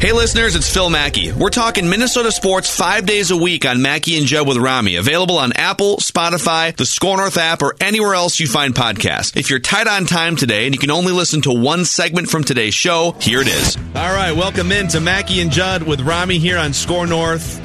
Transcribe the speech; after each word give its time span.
Hey 0.00 0.12
listeners, 0.12 0.54
it's 0.54 0.72
Phil 0.72 0.90
Mackey. 0.90 1.32
We're 1.32 1.50
talking 1.50 1.88
Minnesota 1.88 2.30
sports 2.30 2.70
five 2.70 3.04
days 3.04 3.32
a 3.32 3.36
week 3.36 3.66
on 3.66 3.82
Mackey 3.82 4.16
and 4.16 4.26
Judd 4.26 4.46
with 4.46 4.56
Rami. 4.56 4.94
Available 4.94 5.36
on 5.38 5.52
Apple, 5.54 5.96
Spotify, 5.96 6.74
the 6.76 6.86
Score 6.86 7.16
North 7.16 7.36
app, 7.36 7.62
or 7.62 7.74
anywhere 7.80 8.14
else 8.14 8.38
you 8.38 8.46
find 8.46 8.72
podcasts. 8.76 9.36
If 9.36 9.50
you're 9.50 9.58
tight 9.58 9.88
on 9.88 10.06
time 10.06 10.36
today 10.36 10.66
and 10.66 10.74
you 10.74 10.78
can 10.78 10.92
only 10.92 11.10
listen 11.10 11.40
to 11.42 11.52
one 11.52 11.84
segment 11.84 12.30
from 12.30 12.44
today's 12.44 12.74
show, 12.74 13.16
here 13.20 13.40
it 13.40 13.48
is. 13.48 13.76
All 13.96 14.14
right, 14.14 14.30
welcome 14.30 14.70
in 14.70 14.86
to 14.86 15.00
Mackey 15.00 15.40
and 15.40 15.50
Judd 15.50 15.82
with 15.82 16.00
Rami 16.00 16.38
here 16.38 16.58
on 16.58 16.72
Score 16.72 17.08
North, 17.08 17.60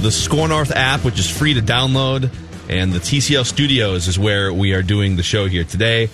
the 0.00 0.10
Score 0.10 0.48
North 0.48 0.70
app, 0.70 1.04
which 1.04 1.18
is 1.18 1.30
free 1.30 1.52
to 1.52 1.60
download, 1.60 2.32
and 2.70 2.90
the 2.90 3.00
TCL 3.00 3.44
Studios 3.44 4.08
is 4.08 4.18
where 4.18 4.50
we 4.50 4.72
are 4.72 4.82
doing 4.82 5.16
the 5.16 5.22
show 5.22 5.44
here 5.44 5.64
today. 5.64 6.08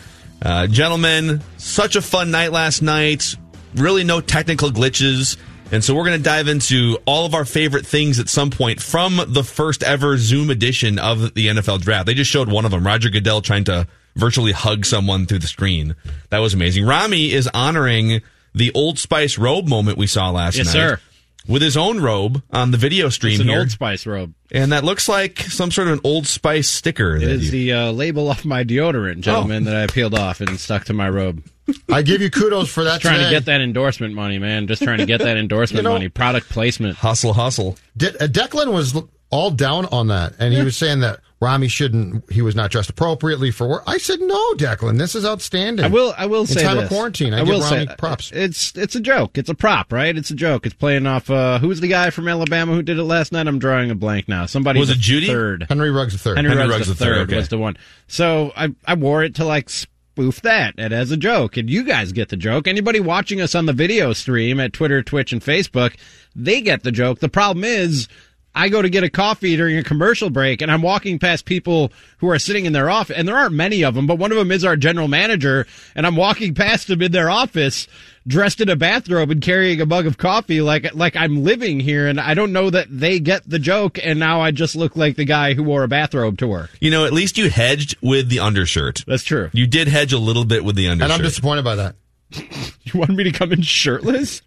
Uh, 0.45 0.67
gentlemen, 0.67 1.41
such 1.57 1.95
a 1.95 2.03
fun 2.03 2.33
night 2.33 2.51
last 2.51 2.83
night. 2.83 3.37
Really, 3.77 4.03
no 4.03 4.21
technical 4.21 4.71
glitches. 4.71 5.37
And 5.73 5.83
so 5.83 5.95
we're 5.95 6.05
going 6.05 6.19
to 6.19 6.23
dive 6.23 6.49
into 6.49 6.99
all 7.07 7.25
of 7.25 7.35
our 7.35 7.47
favorite 7.47 7.87
things 7.87 8.21
at 8.21 8.29
some 8.29 8.51
point 8.51 8.81
from 8.83 9.19
the 9.27 9.43
first 9.43 9.83
ever 9.83 10.19
Zoom 10.19 10.51
edition 10.51 10.99
of 10.99 11.33
the 11.35 11.47
NFL 11.49 11.81
draft. 11.81 12.05
They 12.07 12.13
just 12.15 12.31
showed 12.31 12.51
one 12.51 12.65
of 12.67 12.71
them, 12.71 12.85
Roger 12.87 13.09
Goodell 13.09 13.41
trying 13.41 13.65
to 13.65 13.87
virtually 14.15 14.53
hug 14.53 14.85
someone 14.85 15.25
through 15.25 15.39
the 15.39 15.47
screen. 15.47 15.97
That 16.29 16.41
was 16.41 16.53
amazing. 16.53 16.85
Rami 16.85 17.33
is 17.33 17.49
honoring 17.55 18.21
the 18.55 18.71
Old 18.75 18.99
Spice 18.99 19.39
robe 19.39 19.67
moment 19.67 19.97
we 19.97 20.07
saw 20.07 20.29
last 20.31 20.57
Yes, 20.57 20.67
night. 20.67 20.73
sir. 20.73 21.01
With 21.49 21.63
his 21.63 21.77
own 21.77 21.99
robe 22.01 22.43
on 22.53 22.71
the 22.71 22.77
video 22.79 23.09
stream 23.09 23.33
It's 23.33 23.41
an 23.41 23.49
here. 23.49 23.61
Old 23.61 23.71
Spice 23.71 24.07
robe. 24.07 24.35
and 24.53 24.71
that 24.73 24.85
looks 24.85 25.09
like 25.09 25.41
some 25.41 25.71
sort 25.73 25.89
of 25.89 25.95
an 25.95 26.01
Old 26.05 26.27
Spice 26.27 26.69
sticker. 26.69 27.17
It 27.17 27.23
is 27.25 27.47
you- 27.47 27.51
the 27.51 27.73
uh, 27.73 27.93
label 27.93 28.29
off 28.29 28.45
my 28.45 28.63
deodorant, 28.63 29.21
gentlemen, 29.23 29.65
that 29.65 29.75
I 29.75 29.87
peeled 29.87 30.15
off 30.15 30.41
and 30.43 30.61
stuck 30.61 30.85
to 30.85 30.93
my 30.93 31.09
robe. 31.09 31.43
I 31.91 32.03
give 32.03 32.21
you 32.21 32.31
kudos 32.31 32.69
for 32.71 32.85
that. 32.85 33.01
Trying 33.01 33.23
to 33.25 33.31
get 33.31 33.45
that 33.47 33.61
endorsement 33.61 34.15
money, 34.15 34.39
man. 34.39 34.67
Just 34.67 34.83
trying 34.83 34.99
to 34.99 35.07
get 35.07 35.19
that 35.21 35.37
endorsement 35.39 35.79
You 35.85 35.89
know- 35.89 35.93
money. 35.95 36.09
Product 36.09 36.49
placement. 36.49 36.97
hustle, 36.97 37.33
hustle. 37.35 37.77
De- 37.97 38.09
uh, 38.23 38.27
Declan 38.27 38.73
was 38.73 39.01
all 39.31 39.51
down 39.51 39.87
on 39.87 40.09
that, 40.09 40.35
and 40.39 40.53
he 40.53 40.63
was 40.63 40.77
saying 40.77 41.01
that 41.01 41.21
Rami 41.41 41.67
shouldn't. 41.69 42.31
He 42.31 42.43
was 42.43 42.55
not 42.55 42.71
dressed 42.71 42.91
appropriately 42.91 43.51
for 43.51 43.67
work. 43.69 43.83
I 43.87 43.99
said, 43.99 44.21
"No, 44.21 44.55
Declan, 44.55 44.99
this 44.99 45.15
is 45.17 45.25
outstanding." 45.25 45.85
I 45.85 45.89
will. 45.89 46.15
I 46.17 46.27
will 46.27 46.43
In 46.43 46.47
say 46.47 46.63
time 46.63 46.77
this. 46.77 46.85
of 46.85 46.91
quarantine, 46.91 47.33
I, 47.35 47.39
I 47.39 47.41
give 47.41 47.49
will 47.55 47.61
Rami 47.63 47.87
say 47.87 47.95
props. 47.97 48.31
It's 48.33 48.77
it's 48.77 48.95
a 48.95 49.01
joke. 49.01 49.37
It's 49.39 49.49
a 49.49 49.55
prop, 49.55 49.93
right? 49.93 50.17
It's 50.17 50.31
a 50.31 50.35
joke. 50.37 50.67
It's 50.67 50.75
playing 50.75 51.07
off. 51.07 51.31
Uh, 51.31 51.59
who's 51.59 51.81
the 51.81 51.89
guy 51.89 52.11
from 52.11 52.29
Alabama 52.29 52.75
who 52.75 52.83
did 52.83 52.99
it 52.99 53.03
last 53.05 53.33
night? 53.33 53.49
I'm 53.49 53.59
drawing 53.59 53.91
a 53.91 53.95
blank 53.97 54.29
now. 54.29 54.47
Somebody 54.47 54.79
Was 54.79 54.91
it 54.91 54.99
Judy? 54.99 55.27
Third. 55.29 55.67
Henry 55.69 55.91
Ruggs 55.91 56.13
the 56.13 56.19
third. 56.19 56.37
Henry, 56.37 56.51
Henry 56.51 56.65
Ruggs, 56.65 56.73
Ruggs 56.75 56.87
the 56.89 56.95
the 56.95 56.99
third, 57.05 57.15
third 57.17 57.29
okay. 57.31 57.37
was 57.39 57.49
the 57.49 57.59
one. 57.59 57.77
So 58.09 58.53
I 58.57 58.75
I 58.85 58.95
wore 58.95 59.25
it 59.25 59.37
to 59.37 59.45
like 59.45 59.69
spoof 60.13 60.43
that 60.43 60.75
and 60.77 60.93
as 60.93 61.11
a 61.11 61.17
joke, 61.17 61.57
and 61.57 61.71
you 61.71 61.83
guys 61.83 62.13
get 62.13 62.29
the 62.29 62.37
joke. 62.37 62.69
Anybody 62.69 63.01
watching 63.01 63.41
us 63.41 63.55
on 63.55 63.65
the 63.65 63.73
video 63.73 64.13
stream 64.13 64.61
at 64.61 64.75
Twitter, 64.75 65.03
Twitch, 65.03 65.33
and 65.33 65.41
Facebook, 65.41 65.97
they 66.37 66.61
get 66.61 66.83
the 66.83 66.93
joke. 66.93 67.21
The 67.21 67.29
problem 67.29 67.65
is. 67.65 68.09
I 68.55 68.69
go 68.69 68.83
to 68.83 68.91
get 68.91 69.03
a 69.03 69.11
coffee 69.11 69.57
during 69.57 69.79
a 69.79 69.83
commercial 69.83 70.29
break 70.31 70.61
and 70.61 70.71
I'm 70.71 70.83
walking 70.83 71.19
past 71.19 71.45
people 71.45 71.91
who 72.19 72.29
are 72.29 72.39
sitting 72.39 72.67
in 72.67 72.73
their 72.73 72.91
office 72.91 73.17
and 73.17 73.27
there 73.27 73.37
aren't 73.37 73.55
many 73.55 73.83
of 73.83 73.95
them, 73.95 74.07
but 74.07 74.19
one 74.19 74.31
of 74.31 74.37
them 74.39 74.53
is 74.53 74.65
our 74.65 74.77
general 74.77 75.09
manager 75.09 75.67
and 75.95 76.07
I'm 76.07 76.17
walking 76.17 76.55
past 76.55 76.91
him 76.91 77.01
in 77.01 77.13
their 77.13 77.31
office 77.31 77.89
dressed 78.27 78.61
in 78.61 78.69
a 78.69 78.77
bathrobe 78.77 79.31
and 79.31 79.43
carrying 79.43 79.81
a 79.81 79.87
mug 79.87 80.07
of 80.07 80.19
coffee 80.19 80.61
like, 80.61 80.95
like 80.95 81.17
I'm 81.17 81.43
living 81.43 81.81
here 81.81 82.07
and 82.07 82.21
I 82.21 82.35
don't 82.35 82.53
know 82.53 82.71
that 82.71 82.87
they 82.91 83.19
get 83.19 83.49
the 83.49 83.59
joke 83.59 83.99
and 84.03 84.19
now 84.19 84.41
I 84.41 84.51
just 84.51 84.77
look 84.77 84.97
like 84.97 85.17
the 85.17 85.25
guy 85.25 85.55
who 85.55 85.63
wore 85.65 85.83
a 85.83 85.89
bathrobe 85.89 86.39
to 86.39 86.47
work. 86.47 86.71
You 86.81 86.91
know, 86.91 87.07
at 87.07 87.13
least 87.13 87.39
you 87.39 87.51
hedged 87.51 87.97
with 88.03 88.29
the 88.29 88.41
undershirt. 88.41 89.05
That's 89.07 89.25
true. 89.25 89.51
You 89.53 89.67
did 89.67 89.89
hedge 89.89 90.13
a 90.13 90.19
little 90.19 90.45
bit 90.45 90.65
with 90.65 90.77
the 90.77 90.89
undershirt. 90.89 91.11
and. 91.11 91.23
I'm 91.23 91.25
disappointed 91.27 91.65
by 91.65 91.77
that. 91.77 91.95
You 92.85 92.99
want 92.99 93.11
me 93.13 93.25
to 93.25 93.33
come 93.33 93.53
in 93.53 93.63
shirtless? 93.63 94.43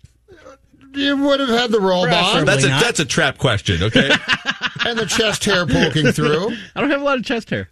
You 0.95 1.17
would 1.17 1.39
have 1.39 1.49
had 1.49 1.71
the 1.71 1.79
robe 1.79 2.09
on 2.11 2.45
that's 2.45 2.63
a 2.63 2.67
that's 2.67 2.99
a 2.99 3.05
trap 3.05 3.37
question, 3.37 3.83
okay? 3.83 4.09
and 4.85 4.97
the 4.97 5.05
chest 5.05 5.45
hair 5.45 5.65
poking 5.65 6.11
through. 6.11 6.55
I 6.75 6.81
don't 6.81 6.91
have 6.91 7.01
a 7.01 7.03
lot 7.03 7.17
of 7.17 7.25
chest 7.25 7.49
hair. 7.49 7.69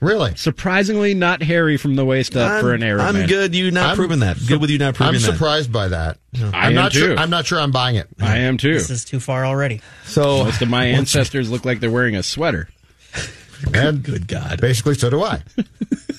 Really, 0.00 0.34
Surprisingly 0.34 1.14
not 1.14 1.40
hairy 1.40 1.76
from 1.76 1.94
the 1.94 2.04
waist 2.04 2.36
up 2.36 2.60
for 2.60 2.74
an 2.74 2.82
Arab 2.82 3.02
I'm 3.02 3.14
man. 3.14 3.28
good. 3.28 3.54
You 3.54 3.70
not 3.70 3.90
I'm 3.90 3.96
proving 3.96 4.18
that. 4.20 4.36
Good 4.48 4.60
with 4.60 4.70
you 4.70 4.78
not 4.78 4.96
proving 4.96 5.12
that. 5.12 5.18
I'm 5.18 5.22
that. 5.30 5.32
surprised 5.34 5.72
by 5.72 5.86
that. 5.88 6.18
I 6.34 6.40
I'm 6.42 6.54
am 6.70 6.74
not 6.74 6.92
too. 6.92 6.98
sure. 6.98 7.16
I'm 7.16 7.30
not 7.30 7.46
sure. 7.46 7.60
I'm 7.60 7.70
buying 7.70 7.94
it. 7.94 8.08
I 8.20 8.38
am 8.38 8.56
too. 8.56 8.72
This 8.74 8.90
is 8.90 9.04
too 9.04 9.20
far 9.20 9.46
already. 9.46 9.80
So 10.04 10.44
Most 10.44 10.62
of 10.62 10.68
my 10.68 10.86
ancestors 10.98 11.48
look 11.48 11.64
like 11.64 11.78
they're 11.78 11.92
wearing 11.92 12.16
a 12.16 12.24
sweater. 12.24 12.68
And 13.72 14.02
good 14.02 14.26
God, 14.26 14.60
basically, 14.60 14.94
so 14.94 15.08
do 15.10 15.22
I. 15.22 15.42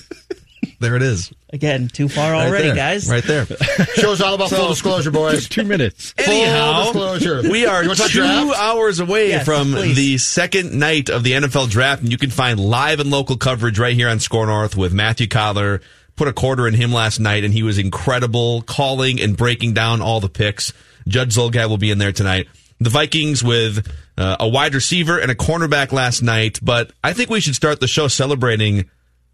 there 0.84 0.94
it 0.96 1.02
is. 1.02 1.32
Again, 1.52 1.88
too 1.88 2.08
far 2.08 2.32
Right 2.32 2.46
already, 2.48 2.66
there. 2.68 2.76
guys. 2.76 3.08
Right 3.08 3.24
there. 3.24 3.46
Show's 3.96 4.20
all 4.20 4.34
about 4.34 4.50
full 4.50 4.68
disclosure, 4.68 5.10
boys. 5.10 5.48
Two 5.48 5.64
minutes. 5.64 6.14
Anyhow, 6.18 6.84
Full 6.92 6.92
disclosure. 7.16 7.50
we 7.50 7.66
are 7.66 7.82
You 7.82 7.88
wanna 7.88 7.98
talk 7.98 8.10
two 8.10 8.18
draft? 8.20 8.58
hours 8.58 9.00
away 9.00 9.30
Yes, 9.30 9.44
from 9.44 9.72
please. 9.72 9.96
the 9.96 10.18
second 10.18 10.78
night 10.78 11.10
of 11.10 11.22
the 11.24 11.32
NFL 11.32 11.68
draft, 11.70 12.02
and 12.02 12.12
you 12.12 12.18
can 12.18 12.30
find 12.30 12.60
live 12.60 13.00
and 13.00 13.10
local 13.10 13.36
coverage 13.36 13.78
right 13.78 13.94
here 13.94 14.08
on 14.08 14.20
Score 14.20 14.46
North 14.46 14.76
with 14.76 14.92
Matthew 14.92 15.26
Collar. 15.26 15.80
Put 16.16 16.28
a 16.28 16.32
quarter 16.32 16.68
in 16.68 16.74
him 16.74 16.92
last 16.92 17.18
night, 17.18 17.42
and 17.44 17.52
he 17.52 17.62
was 17.64 17.76
incredible, 17.78 18.62
calling 18.62 19.20
and 19.20 19.36
breaking 19.36 19.74
down 19.74 20.00
all 20.00 20.20
the 20.20 20.28
picks. 20.28 20.72
Judd 21.08 21.30
Zulgad 21.30 21.68
will 21.68 21.76
be 21.78 21.90
in 21.90 21.98
there 21.98 22.12
tonight. 22.12 22.46
The 22.80 22.90
Vikings 22.90 23.42
with 23.42 23.86
uh, 24.18 24.36
a 24.40 24.48
wide 24.48 24.74
receiver 24.74 25.18
and 25.18 25.30
a 25.30 25.34
cornerback 25.34 25.92
last 25.92 26.22
night, 26.22 26.58
but 26.62 26.92
I 27.02 27.12
think 27.14 27.30
we 27.30 27.40
should 27.40 27.54
start 27.54 27.80
the 27.80 27.86
show 27.88 28.08
celebrating 28.08 28.88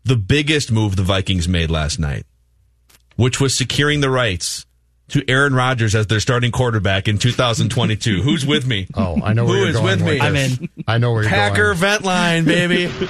the 0.05 0.17
biggest 0.17 0.71
move 0.73 0.97
the 0.97 1.03
Vikings 1.03 1.49
made 1.49 1.71
last 1.71 1.99
night, 1.99 2.25
which 3.17 3.41
was 3.41 3.57
securing 3.57 4.01
the 4.01 4.11
rights 4.11 4.67
to 5.09 5.29
Aaron 5.29 5.55
Rodgers 5.55 5.95
as 5.95 6.07
their 6.07 6.21
starting 6.21 6.53
quarterback 6.53 7.09
in 7.09 7.19
2022. 7.19 8.23
Who's 8.23 8.47
with 8.47 8.67
me? 8.67 8.87
Oh, 8.95 9.21
I 9.23 9.33
know 9.33 9.45
where 9.45 9.55
Who 9.55 9.61
you're 9.61 9.71
is 9.71 9.77
going 9.77 10.05
with 10.05 10.15
me? 10.15 10.21
I'm 10.21 10.37
in. 10.37 10.69
I 10.87 10.99
know 10.99 11.13
where 11.13 11.23
you're 11.23 11.31
Packer 11.31 11.75
going. 11.75 11.79
vent 11.79 12.05
line, 12.05 12.45
baby. 12.45 12.87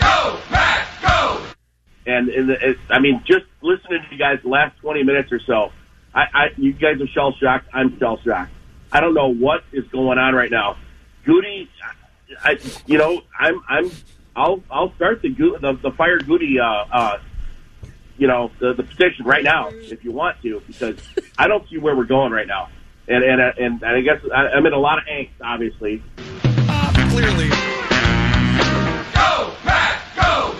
Go 0.00 0.38
Pack, 0.48 0.88
go! 1.02 1.42
And, 2.06 2.28
and 2.28 2.50
it, 2.50 2.78
I 2.88 2.98
mean, 3.00 3.22
just 3.26 3.44
listening 3.60 4.02
to 4.02 4.12
you 4.14 4.18
guys 4.18 4.38
the 4.42 4.48
last 4.48 4.78
20 4.80 5.02
minutes 5.02 5.30
or 5.32 5.40
so, 5.40 5.72
I, 6.14 6.22
I 6.32 6.46
you 6.56 6.72
guys 6.72 7.00
are 7.00 7.06
shell 7.08 7.34
shocked. 7.40 7.68
I'm 7.72 7.98
shell 7.98 8.18
shocked. 8.24 8.52
I 8.90 9.00
don't 9.00 9.12
know 9.14 9.28
what 9.34 9.62
is 9.72 9.84
going 9.88 10.18
on 10.18 10.34
right 10.34 10.50
now. 10.50 10.76
Goody, 11.24 11.68
I, 12.42 12.58
you 12.86 12.98
know, 12.98 13.22
I'm, 13.38 13.60
I'm, 13.68 13.90
I'll, 14.36 14.62
I'll 14.70 14.94
start 14.94 15.22
the 15.22 15.30
Go- 15.30 15.58
the, 15.58 15.72
the 15.74 15.90
fire 15.92 16.18
Goody, 16.18 16.58
uh, 16.60 16.64
uh, 16.64 17.18
you 18.16 18.26
know, 18.26 18.50
the, 18.60 18.74
the 18.74 18.82
petition 18.82 19.24
right 19.24 19.44
now 19.44 19.68
if 19.72 20.04
you 20.04 20.12
want 20.12 20.40
to, 20.42 20.60
because 20.66 20.96
I 21.38 21.46
don't 21.48 21.68
see 21.68 21.78
where 21.78 21.96
we're 21.96 22.04
going 22.04 22.32
right 22.32 22.46
now. 22.46 22.68
And 23.06 23.24
and 23.24 23.40
and, 23.40 23.82
and 23.82 23.84
I 23.84 24.00
guess 24.02 24.20
I, 24.34 24.48
I'm 24.48 24.66
in 24.66 24.72
a 24.74 24.78
lot 24.78 24.98
of 24.98 25.04
angst, 25.04 25.30
obviously. 25.40 26.02
Clearly. 27.10 27.48
Go 29.14 29.54
Matt, 29.64 30.02
go. 30.14 30.54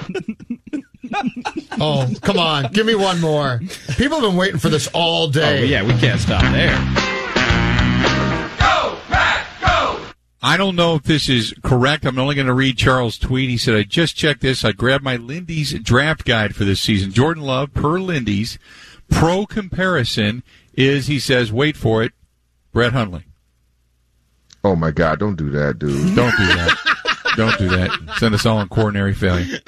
Oh, 1.80 2.10
come 2.22 2.38
on. 2.38 2.72
Give 2.72 2.86
me 2.86 2.94
one 2.94 3.20
more. 3.20 3.60
People 3.96 4.20
have 4.20 4.30
been 4.30 4.36
waiting 4.36 4.58
for 4.58 4.68
this 4.70 4.88
all 4.94 5.24
Oh, 5.28 5.30
day. 5.30 5.66
yeah, 5.66 5.82
we 5.82 5.92
can't 5.98 6.20
stop 6.20 6.40
there. 6.52 6.74
I 10.48 10.56
don't 10.56 10.76
know 10.76 10.94
if 10.94 11.02
this 11.02 11.28
is 11.28 11.52
correct. 11.62 12.06
I'm 12.06 12.18
only 12.18 12.34
going 12.34 12.46
to 12.46 12.54
read 12.54 12.78
Charles' 12.78 13.18
tweet. 13.18 13.50
He 13.50 13.58
said, 13.58 13.74
I 13.74 13.82
just 13.82 14.16
checked 14.16 14.40
this. 14.40 14.64
I 14.64 14.72
grabbed 14.72 15.04
my 15.04 15.16
Lindy's 15.16 15.78
draft 15.80 16.24
guide 16.24 16.56
for 16.56 16.64
this 16.64 16.80
season. 16.80 17.12
Jordan 17.12 17.42
Love, 17.42 17.74
per 17.74 18.00
Lindy's, 18.00 18.58
pro 19.10 19.44
comparison 19.44 20.42
is 20.72 21.06
he 21.06 21.18
says, 21.18 21.52
wait 21.52 21.76
for 21.76 22.02
it, 22.02 22.12
Brett 22.72 22.94
Hundley. 22.94 23.24
Oh 24.64 24.74
my 24.74 24.90
God! 24.90 25.18
Don't 25.18 25.36
do 25.36 25.50
that, 25.50 25.78
dude. 25.78 25.92
Don't 26.16 26.36
do 26.36 26.46
that. 26.46 26.96
Don't 27.36 27.58
do 27.58 27.68
that. 27.68 28.16
Send 28.16 28.34
us 28.34 28.46
all 28.46 28.60
in 28.60 28.68
coronary 28.68 29.12
failure. 29.14 29.60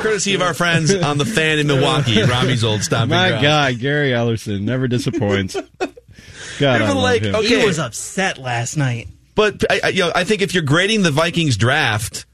Courtesy 0.00 0.34
of 0.34 0.42
our 0.42 0.54
friends 0.54 0.94
on 0.94 1.18
the 1.18 1.24
fan 1.24 1.58
in 1.58 1.66
Milwaukee, 1.66 2.22
Rami's 2.26 2.62
old 2.62 2.82
stomping 2.82 3.10
My 3.10 3.30
ground. 3.30 3.42
God, 3.42 3.78
Gary 3.80 4.10
Ellerson 4.10 4.60
never 4.62 4.86
disappoints. 4.86 5.56
God, 6.58 6.76
I 6.76 6.78
People 6.86 6.94
love 6.96 7.02
like, 7.04 7.22
him. 7.22 7.34
okay. 7.36 7.60
He 7.60 7.66
was 7.66 7.78
upset 7.78 8.38
last 8.38 8.76
night. 8.76 9.08
But 9.34 9.64
I, 9.70 9.80
I- 9.84 9.88
you 9.88 10.00
know, 10.00 10.12
I 10.14 10.24
think 10.24 10.42
if 10.42 10.54
you're 10.54 10.62
grading 10.62 11.02
the 11.02 11.10
Vikings 11.10 11.56
draft, 11.56 12.24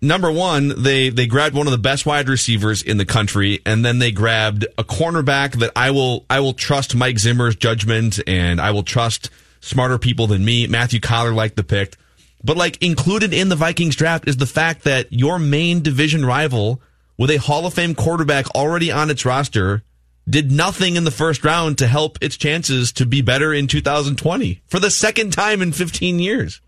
number 0.00 0.30
one, 0.30 0.82
they 0.82 1.08
they 1.10 1.26
grabbed 1.26 1.54
one 1.56 1.66
of 1.66 1.72
the 1.72 1.78
best 1.78 2.06
wide 2.06 2.28
receivers 2.28 2.82
in 2.82 2.96
the 2.98 3.04
country, 3.04 3.60
and 3.66 3.84
then 3.84 3.98
they 3.98 4.10
grabbed 4.12 4.64
a 4.76 4.84
cornerback 4.84 5.58
that 5.58 5.72
I 5.74 5.90
will 5.90 6.24
I 6.30 6.40
will 6.40 6.54
trust 6.54 6.94
Mike 6.94 7.18
Zimmer's 7.18 7.56
judgment, 7.56 8.20
and 8.26 8.60
I 8.60 8.70
will 8.70 8.82
trust 8.84 9.30
smarter 9.60 9.98
people 9.98 10.26
than 10.28 10.44
me. 10.44 10.66
Matthew 10.68 11.00
Collar 11.00 11.32
liked 11.32 11.56
the 11.56 11.64
pick, 11.64 11.96
but 12.44 12.56
like 12.56 12.80
included 12.82 13.34
in 13.34 13.48
the 13.48 13.56
Vikings 13.56 13.96
draft 13.96 14.28
is 14.28 14.36
the 14.36 14.46
fact 14.46 14.84
that 14.84 15.12
your 15.12 15.38
main 15.40 15.82
division 15.82 16.24
rival 16.24 16.80
with 17.16 17.30
a 17.30 17.36
Hall 17.38 17.66
of 17.66 17.74
Fame 17.74 17.96
quarterback 17.96 18.48
already 18.54 18.92
on 18.92 19.10
its 19.10 19.24
roster 19.24 19.82
did 20.28 20.50
nothing 20.52 20.96
in 20.96 21.04
the 21.04 21.10
first 21.10 21.44
round 21.44 21.78
to 21.78 21.86
help 21.86 22.18
its 22.20 22.36
chances 22.36 22.92
to 22.92 23.06
be 23.06 23.22
better 23.22 23.52
in 23.54 23.66
2020 23.66 24.62
for 24.66 24.78
the 24.80 24.90
second 24.90 25.32
time 25.32 25.62
in 25.62 25.72
15 25.72 26.18
years. 26.18 26.60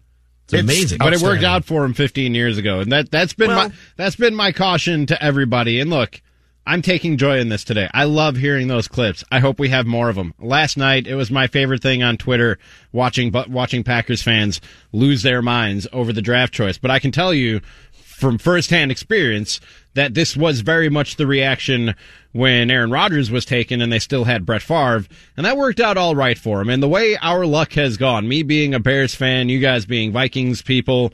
It's, 0.44 0.54
It's 0.54 0.62
amazing. 0.62 0.98
but 0.98 1.12
it 1.12 1.20
worked 1.22 1.44
out 1.44 1.64
for 1.64 1.84
him 1.84 1.94
15 1.94 2.34
years 2.34 2.58
ago, 2.58 2.80
and 2.80 2.90
that 2.92 3.10
that's 3.10 3.34
been 3.34 3.48
Well- 3.48 3.68
my 3.68 3.74
that's 3.96 4.16
been 4.16 4.34
my 4.34 4.52
caution 4.52 5.06
to 5.06 5.22
everybody. 5.22 5.78
And 5.78 5.90
look, 5.90 6.20
I'm 6.66 6.82
taking 6.82 7.16
joy 7.16 7.38
in 7.38 7.48
this 7.48 7.64
today. 7.64 7.88
I 7.94 8.04
love 8.04 8.36
hearing 8.36 8.68
those 8.68 8.86
clips. 8.88 9.24
I 9.30 9.38
hope 9.40 9.58
we 9.58 9.68
have 9.70 9.86
more 9.86 10.08
of 10.08 10.16
them. 10.16 10.34
Last 10.40 10.76
night, 10.76 11.06
it 11.06 11.14
was 11.14 11.30
my 11.30 11.46
favorite 11.46 11.82
thing 11.82 12.02
on 12.02 12.16
Twitter 12.16 12.58
watching 12.92 13.30
but 13.30 13.48
watching 13.48 13.82
Packers 13.84 14.22
fans 14.22 14.60
lose 14.92 15.22
their 15.22 15.40
minds 15.42 15.86
over 15.92 16.12
the 16.12 16.22
draft 16.22 16.52
choice. 16.52 16.78
But 16.78 16.90
I 16.90 16.98
can 16.98 17.12
tell 17.12 17.32
you 17.32 17.60
from 17.92 18.36
firsthand 18.38 18.90
experience 18.90 19.60
that 19.94 20.14
this 20.14 20.36
was 20.36 20.60
very 20.60 20.88
much 20.90 21.16
the 21.16 21.26
reaction 21.26 21.94
when 22.32 22.70
Aaron 22.70 22.90
Rodgers 22.90 23.30
was 23.30 23.44
taken 23.44 23.80
and 23.80 23.92
they 23.92 23.98
still 23.98 24.24
had 24.24 24.46
Brett 24.46 24.62
Favre, 24.62 25.04
and 25.36 25.46
that 25.46 25.56
worked 25.56 25.80
out 25.80 25.96
all 25.96 26.14
right 26.14 26.38
for 26.38 26.60
him. 26.60 26.68
And 26.68 26.82
the 26.82 26.88
way 26.88 27.16
our 27.16 27.46
luck 27.46 27.72
has 27.74 27.96
gone, 27.96 28.28
me 28.28 28.42
being 28.42 28.74
a 28.74 28.80
Bears 28.80 29.14
fan, 29.14 29.48
you 29.48 29.58
guys 29.58 29.86
being 29.86 30.12
Vikings 30.12 30.62
people, 30.62 31.12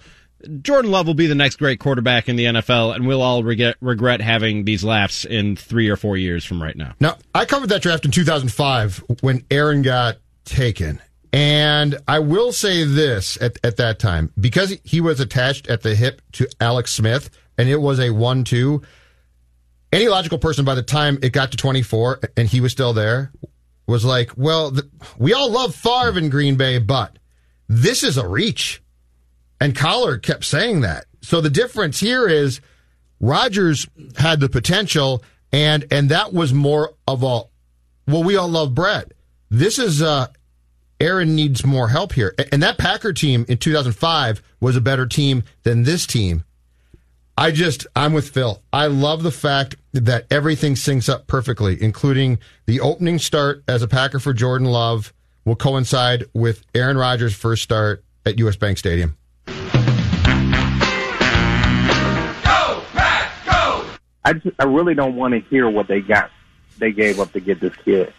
Jordan 0.62 0.90
Love 0.90 1.06
will 1.06 1.14
be 1.14 1.26
the 1.26 1.34
next 1.34 1.56
great 1.56 1.80
quarterback 1.80 2.28
in 2.28 2.36
the 2.36 2.44
NFL, 2.44 2.94
and 2.94 3.06
we'll 3.06 3.22
all 3.22 3.42
regret, 3.42 3.76
regret 3.80 4.20
having 4.20 4.64
these 4.64 4.84
laughs 4.84 5.24
in 5.24 5.56
three 5.56 5.88
or 5.88 5.96
four 5.96 6.16
years 6.16 6.44
from 6.44 6.62
right 6.62 6.76
now. 6.76 6.94
Now, 7.00 7.16
I 7.34 7.44
covered 7.46 7.70
that 7.70 7.82
draft 7.82 8.04
in 8.04 8.10
2005 8.10 9.04
when 9.22 9.44
Aaron 9.50 9.82
got 9.82 10.18
taken. 10.44 11.00
And 11.32 11.98
I 12.06 12.20
will 12.20 12.52
say 12.52 12.84
this 12.84 13.36
at, 13.42 13.58
at 13.62 13.76
that 13.76 13.98
time 13.98 14.32
because 14.40 14.78
he 14.84 15.00
was 15.00 15.20
attached 15.20 15.68
at 15.68 15.82
the 15.82 15.94
hip 15.94 16.22
to 16.32 16.48
Alex 16.60 16.92
Smith 16.92 17.28
and 17.58 17.68
it 17.68 17.80
was 17.80 18.00
a 18.00 18.10
1 18.10 18.44
2. 18.44 18.82
Any 19.92 20.08
logical 20.08 20.38
person 20.38 20.64
by 20.64 20.74
the 20.74 20.82
time 20.82 21.18
it 21.22 21.32
got 21.32 21.52
to 21.52 21.56
24 21.56 22.20
and 22.36 22.48
he 22.48 22.60
was 22.60 22.72
still 22.72 22.92
there 22.92 23.32
was 23.86 24.04
like, 24.04 24.32
well, 24.36 24.72
th- 24.72 24.84
we 25.16 25.32
all 25.32 25.50
love 25.50 25.74
Favre 25.74 26.18
in 26.18 26.28
Green 26.28 26.56
Bay, 26.56 26.78
but 26.78 27.18
this 27.68 28.02
is 28.02 28.16
a 28.16 28.26
reach. 28.26 28.82
And 29.60 29.76
Collar 29.76 30.18
kept 30.18 30.44
saying 30.44 30.80
that. 30.82 31.06
So 31.22 31.40
the 31.40 31.50
difference 31.50 32.00
here 32.00 32.28
is 32.28 32.60
Rodgers 33.20 33.88
had 34.16 34.40
the 34.40 34.48
potential, 34.48 35.24
and 35.52 35.86
and 35.90 36.10
that 36.10 36.32
was 36.32 36.52
more 36.52 36.94
of 37.08 37.22
a 37.22 37.42
well, 38.06 38.22
we 38.22 38.36
all 38.36 38.48
love 38.48 38.74
Brett. 38.74 39.12
This 39.50 39.78
is 39.78 40.02
uh 40.02 40.28
Aaron 41.00 41.34
needs 41.34 41.64
more 41.64 41.88
help 41.88 42.12
here. 42.12 42.34
And 42.52 42.62
that 42.62 42.78
Packer 42.78 43.12
team 43.12 43.44
in 43.48 43.58
2005 43.58 44.42
was 44.60 44.76
a 44.76 44.80
better 44.80 45.06
team 45.06 45.42
than 45.62 45.82
this 45.82 46.06
team. 46.06 46.44
I 47.38 47.50
just 47.50 47.86
I'm 47.94 48.14
with 48.14 48.30
Phil. 48.30 48.62
I 48.72 48.86
love 48.86 49.22
the 49.22 49.30
fact 49.30 49.76
that 49.92 50.24
everything 50.30 50.74
syncs 50.74 51.06
up 51.12 51.26
perfectly, 51.26 51.82
including 51.82 52.38
the 52.64 52.80
opening 52.80 53.18
start 53.18 53.62
as 53.68 53.82
a 53.82 53.88
Packer 53.88 54.18
for 54.18 54.32
Jordan 54.32 54.68
Love 54.68 55.12
will 55.44 55.54
coincide 55.54 56.24
with 56.32 56.64
Aaron 56.74 56.96
Rodgers' 56.96 57.34
first 57.34 57.62
start 57.62 58.02
at 58.24 58.38
US 58.38 58.56
Bank 58.56 58.78
Stadium. 58.78 59.18
Go, 59.46 59.52
Pack, 62.94 63.30
go! 63.44 63.86
I 64.24 64.32
just 64.32 64.56
I 64.58 64.64
really 64.64 64.94
don't 64.94 65.16
want 65.16 65.34
to 65.34 65.40
hear 65.40 65.68
what 65.68 65.88
they 65.88 66.00
got 66.00 66.30
they 66.78 66.90
gave 66.90 67.20
up 67.20 67.32
to 67.32 67.40
get 67.40 67.60
this 67.60 67.76
kid. 67.84 68.14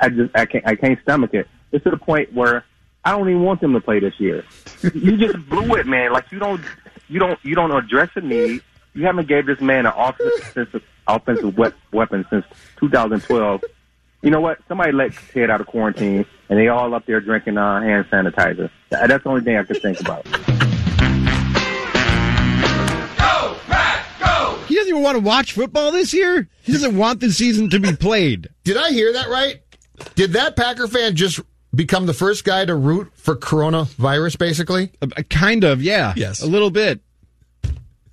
I 0.00 0.08
just 0.08 0.34
I 0.34 0.46
can't 0.46 0.66
I 0.66 0.74
can't 0.74 0.98
stomach 1.02 1.34
it. 1.34 1.48
It's 1.70 1.84
to 1.84 1.90
the 1.90 1.98
point 1.98 2.32
where 2.32 2.64
I 3.04 3.10
don't 3.10 3.28
even 3.28 3.42
want 3.42 3.60
them 3.60 3.74
to 3.74 3.80
play 3.82 4.00
this 4.00 4.18
year. 4.18 4.42
you 4.94 5.18
just 5.18 5.36
blew 5.50 5.74
it, 5.74 5.86
man. 5.86 6.14
Like 6.14 6.32
you 6.32 6.38
don't 6.38 6.62
you 7.08 7.18
don't 7.18 7.38
you 7.42 7.54
don't 7.54 7.70
address 7.72 8.10
a 8.16 8.20
need. 8.20 8.62
You 8.94 9.06
haven't 9.06 9.28
gave 9.28 9.46
this 9.46 9.60
man 9.60 9.86
an 9.86 9.92
offensive 9.96 10.82
offensive 11.06 11.56
wep- 11.56 11.74
weapon 11.92 12.24
since 12.30 12.44
2012. 12.78 13.62
You 14.22 14.30
know 14.30 14.40
what? 14.40 14.58
Somebody 14.68 14.92
let 14.92 15.12
Ted 15.32 15.50
out 15.50 15.60
of 15.60 15.66
quarantine, 15.66 16.24
and 16.48 16.58
they 16.58 16.68
all 16.68 16.94
up 16.94 17.04
there 17.06 17.20
drinking 17.20 17.58
uh, 17.58 17.82
hand 17.82 18.06
sanitizer. 18.10 18.70
That's 18.90 19.22
the 19.22 19.28
only 19.28 19.42
thing 19.42 19.56
I 19.58 19.64
could 19.64 19.82
think 19.82 20.00
about. 20.00 20.24
Go, 23.18 23.56
Pack, 23.66 24.06
go! 24.18 24.58
He 24.66 24.76
doesn't 24.76 24.88
even 24.88 25.02
want 25.02 25.16
to 25.16 25.22
watch 25.22 25.52
football 25.52 25.92
this 25.92 26.14
year. 26.14 26.48
He 26.62 26.72
doesn't 26.72 26.96
want 26.96 27.20
the 27.20 27.30
season 27.30 27.68
to 27.70 27.78
be 27.80 27.94
played. 27.94 28.48
Did 28.64 28.78
I 28.78 28.92
hear 28.92 29.12
that 29.12 29.28
right? 29.28 29.60
Did 30.14 30.32
that 30.32 30.56
Packer 30.56 30.88
fan 30.88 31.16
just 31.16 31.40
become 31.74 32.06
the 32.06 32.14
first 32.14 32.44
guy 32.44 32.64
to 32.64 32.74
root 32.74 33.12
for 33.14 33.36
coronavirus, 33.36 34.38
basically? 34.38 34.92
Uh, 35.00 35.08
kind 35.28 35.64
of, 35.64 35.82
yeah. 35.82 36.14
Yes. 36.16 36.42
a 36.42 36.46
little 36.46 36.70
bit. 36.70 37.00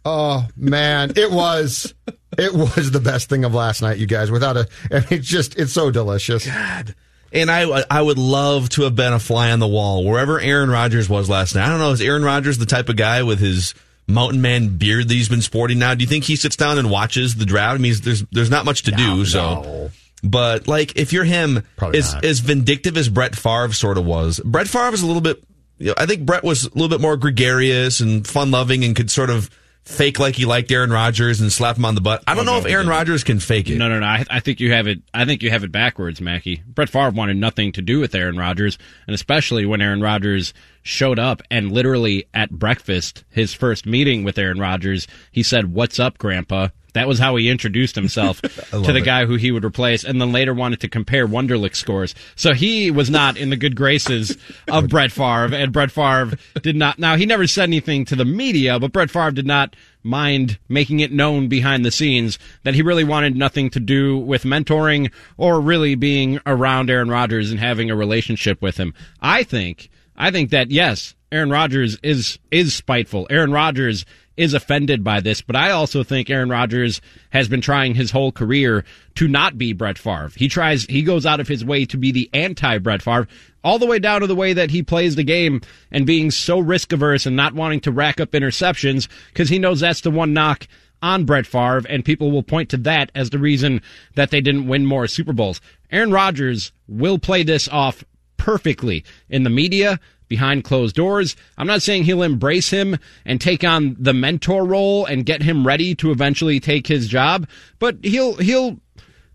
Oh 0.03 0.47
man, 0.55 1.13
it 1.15 1.31
was 1.31 1.93
it 2.37 2.53
was 2.53 2.91
the 2.91 2.99
best 2.99 3.29
thing 3.29 3.45
of 3.45 3.53
last 3.53 3.81
night, 3.81 3.97
you 3.97 4.07
guys. 4.07 4.31
Without 4.31 4.57
a, 4.57 4.67
mean, 4.91 5.03
it's 5.11 5.27
just 5.27 5.57
it's 5.57 5.73
so 5.73 5.91
delicious. 5.91 6.45
God. 6.45 6.95
And 7.33 7.49
I 7.49 7.83
I 7.89 8.01
would 8.01 8.17
love 8.17 8.69
to 8.69 8.83
have 8.83 8.95
been 8.95 9.13
a 9.13 9.19
fly 9.19 9.51
on 9.51 9.59
the 9.59 9.67
wall 9.67 10.03
wherever 10.03 10.39
Aaron 10.39 10.69
Rodgers 10.69 11.07
was 11.07 11.29
last 11.29 11.55
night. 11.55 11.65
I 11.65 11.69
don't 11.69 11.79
know, 11.79 11.91
is 11.91 12.01
Aaron 12.01 12.23
Rodgers 12.23 12.57
the 12.57 12.65
type 12.65 12.89
of 12.89 12.97
guy 12.97 13.23
with 13.23 13.39
his 13.39 13.73
mountain 14.07 14.41
man 14.41 14.77
beard 14.77 15.07
that 15.07 15.13
he's 15.13 15.29
been 15.29 15.41
sporting 15.41 15.79
now? 15.79 15.93
Do 15.93 16.01
you 16.01 16.07
think 16.07 16.25
he 16.25 16.35
sits 16.35 16.55
down 16.55 16.77
and 16.77 16.89
watches 16.89 17.35
the 17.35 17.45
draft? 17.45 17.75
I 17.75 17.77
mean, 17.77 17.93
there's 18.03 18.23
there's 18.31 18.49
not 18.49 18.65
much 18.65 18.83
to 18.83 18.91
do, 18.91 19.25
so. 19.25 19.91
But 20.23 20.67
like, 20.67 20.97
if 20.97 21.13
you're 21.13 21.23
him, 21.23 21.63
Probably 21.77 21.99
as 21.99 22.13
not. 22.13 22.25
as 22.25 22.39
vindictive 22.39 22.95
as 22.97 23.09
Brett 23.09 23.35
Favre 23.35 23.73
sort 23.73 23.97
of 23.97 24.05
was, 24.05 24.39
Brett 24.45 24.67
Favre 24.67 24.91
was 24.91 25.01
a 25.01 25.07
little 25.07 25.21
bit. 25.21 25.43
You 25.77 25.87
know, 25.87 25.93
I 25.97 26.05
think 26.05 26.25
Brett 26.25 26.43
was 26.43 26.65
a 26.65 26.69
little 26.69 26.89
bit 26.89 27.01
more 27.01 27.17
gregarious 27.17 27.99
and 28.01 28.25
fun 28.27 28.51
loving 28.51 28.83
and 28.83 28.95
could 28.95 29.09
sort 29.09 29.31
of 29.31 29.49
fake 29.83 30.19
like 30.19 30.35
he 30.35 30.45
liked 30.45 30.71
Aaron 30.71 30.91
Rodgers 30.91 31.41
and 31.41 31.51
slap 31.51 31.75
him 31.75 31.85
on 31.85 31.95
the 31.95 32.01
butt. 32.01 32.23
I 32.27 32.35
don't 32.35 32.45
know 32.45 32.59
if 32.59 32.67
Aaron 32.67 32.87
Rodgers 32.87 33.23
can 33.23 33.39
fake 33.39 33.67
it. 33.67 33.79
No, 33.79 33.89
no, 33.89 33.99
no. 33.99 34.05
I, 34.05 34.23
I 34.29 34.39
think 34.39 34.59
you 34.59 34.71
have 34.73 34.85
it. 34.85 35.01
I 35.11 35.25
think 35.25 35.41
you 35.41 35.49
have 35.49 35.63
it 35.63 35.71
backwards, 35.71 36.21
Mackey. 36.21 36.61
Brett 36.67 36.89
Favre 36.89 37.09
wanted 37.09 37.37
nothing 37.37 37.71
to 37.71 37.81
do 37.81 37.99
with 37.99 38.13
Aaron 38.13 38.37
Rodgers, 38.37 38.77
and 39.07 39.15
especially 39.15 39.65
when 39.65 39.81
Aaron 39.81 40.01
Rodgers 40.01 40.53
showed 40.83 41.17
up 41.17 41.41
and 41.49 41.71
literally 41.71 42.25
at 42.31 42.51
breakfast, 42.51 43.23
his 43.31 43.55
first 43.55 43.87
meeting 43.87 44.23
with 44.23 44.37
Aaron 44.37 44.59
Rodgers, 44.59 45.07
he 45.31 45.41
said, 45.41 45.73
"What's 45.73 45.99
up, 45.99 46.19
Grandpa?" 46.19 46.67
That 46.93 47.07
was 47.07 47.19
how 47.19 47.35
he 47.37 47.49
introduced 47.49 47.95
himself 47.95 48.41
to 48.41 48.81
the 48.81 48.97
it. 48.97 49.05
guy 49.05 49.25
who 49.25 49.35
he 49.35 49.51
would 49.51 49.63
replace, 49.63 50.03
and 50.03 50.19
then 50.19 50.31
later 50.31 50.53
wanted 50.53 50.81
to 50.81 50.89
compare 50.89 51.27
Wonderlic 51.27 51.75
scores. 51.75 52.13
So 52.35 52.53
he 52.53 52.91
was 52.91 53.09
not 53.09 53.37
in 53.37 53.49
the 53.49 53.57
good 53.57 53.75
graces 53.75 54.37
of 54.67 54.87
Brett 54.89 55.11
Favre, 55.11 55.53
and 55.55 55.71
Brett 55.71 55.91
Favre 55.91 56.37
did 56.61 56.75
not. 56.75 56.99
Now 56.99 57.15
he 57.15 57.25
never 57.25 57.47
said 57.47 57.63
anything 57.63 58.05
to 58.05 58.15
the 58.15 58.25
media, 58.25 58.79
but 58.79 58.91
Brett 58.91 59.09
Favre 59.09 59.31
did 59.31 59.47
not 59.47 59.75
mind 60.03 60.57
making 60.67 60.99
it 60.99 61.11
known 61.11 61.47
behind 61.47 61.85
the 61.85 61.91
scenes 61.91 62.39
that 62.63 62.73
he 62.73 62.81
really 62.81 63.03
wanted 63.03 63.35
nothing 63.35 63.69
to 63.69 63.79
do 63.79 64.17
with 64.17 64.43
mentoring 64.43 65.11
or 65.37 65.61
really 65.61 65.95
being 65.95 66.39
around 66.45 66.89
Aaron 66.89 67.09
Rodgers 67.09 67.51
and 67.51 67.59
having 67.59 67.91
a 67.91 67.95
relationship 67.95 68.61
with 68.61 68.77
him. 68.77 68.93
I 69.21 69.43
think, 69.43 69.89
I 70.17 70.31
think 70.31 70.49
that 70.49 70.71
yes, 70.71 71.15
Aaron 71.31 71.49
Rodgers 71.49 71.97
is 72.03 72.39
is 72.49 72.73
spiteful. 72.75 73.27
Aaron 73.29 73.51
Rodgers 73.51 74.05
is 74.41 74.55
offended 74.55 75.03
by 75.03 75.19
this, 75.19 75.39
but 75.39 75.55
I 75.55 75.69
also 75.69 76.03
think 76.03 76.29
Aaron 76.29 76.49
Rodgers 76.49 76.99
has 77.29 77.47
been 77.47 77.61
trying 77.61 77.93
his 77.93 78.09
whole 78.09 78.31
career 78.31 78.83
to 79.15 79.27
not 79.27 79.55
be 79.55 79.71
Brett 79.71 79.99
Favre. 79.99 80.31
He 80.35 80.47
tries, 80.47 80.85
he 80.85 81.03
goes 81.03 81.27
out 81.27 81.39
of 81.39 81.47
his 81.47 81.63
way 81.63 81.85
to 81.85 81.97
be 81.97 82.11
the 82.11 82.27
anti 82.33 82.79
Brett 82.79 83.03
Favre, 83.03 83.27
all 83.63 83.77
the 83.77 83.85
way 83.85 83.99
down 83.99 84.21
to 84.21 84.27
the 84.27 84.35
way 84.35 84.53
that 84.53 84.71
he 84.71 84.81
plays 84.81 85.15
the 85.15 85.23
game 85.23 85.61
and 85.91 86.07
being 86.07 86.31
so 86.31 86.57
risk 86.57 86.91
averse 86.91 87.27
and 87.27 87.35
not 87.35 87.53
wanting 87.53 87.81
to 87.81 87.91
rack 87.91 88.19
up 88.19 88.31
interceptions 88.31 89.07
because 89.27 89.49
he 89.49 89.59
knows 89.59 89.79
that's 89.79 90.01
the 90.01 90.09
one 90.09 90.33
knock 90.33 90.67
on 91.03 91.25
Brett 91.25 91.45
Favre, 91.45 91.83
and 91.87 92.03
people 92.03 92.31
will 92.31 92.43
point 92.43 92.69
to 92.69 92.77
that 92.77 93.11
as 93.13 93.29
the 93.29 93.39
reason 93.39 93.79
that 94.15 94.31
they 94.31 94.41
didn't 94.41 94.67
win 94.67 94.87
more 94.87 95.05
Super 95.05 95.33
Bowls. 95.33 95.61
Aaron 95.91 96.11
Rodgers 96.11 96.71
will 96.87 97.19
play 97.19 97.43
this 97.43 97.67
off 97.67 98.03
perfectly 98.37 99.03
in 99.29 99.43
the 99.43 99.51
media, 99.51 99.99
behind 100.31 100.63
closed 100.63 100.95
doors. 100.95 101.35
I'm 101.57 101.67
not 101.67 101.81
saying 101.81 102.05
he'll 102.05 102.23
embrace 102.23 102.69
him 102.69 102.97
and 103.25 103.41
take 103.41 103.65
on 103.65 103.97
the 103.99 104.13
mentor 104.13 104.65
role 104.65 105.05
and 105.05 105.25
get 105.25 105.43
him 105.43 105.67
ready 105.67 105.93
to 105.95 106.09
eventually 106.09 106.61
take 106.61 106.87
his 106.87 107.09
job, 107.09 107.49
but 107.79 107.97
he'll 108.01 108.37
he'll 108.37 108.79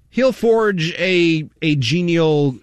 he'll 0.08 0.32
forge 0.32 0.94
a 0.94 1.46
a 1.60 1.76
genial 1.76 2.56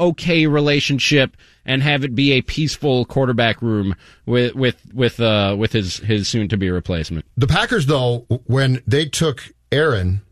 okay 0.00 0.46
relationship 0.46 1.36
and 1.66 1.82
have 1.82 2.02
it 2.02 2.14
be 2.14 2.32
a 2.32 2.40
peaceful 2.40 3.04
quarterback 3.04 3.60
room 3.60 3.94
with 4.24 4.54
with 4.54 4.80
with 4.94 5.20
uh 5.20 5.54
with 5.58 5.72
his 5.72 5.98
his 5.98 6.26
soon 6.26 6.48
to 6.48 6.56
be 6.56 6.70
replacement. 6.70 7.26
The 7.36 7.46
Packers, 7.46 7.84
though, 7.84 8.24
when 8.46 8.82
they 8.86 9.04
took 9.04 9.52
Aaron, 9.70 10.22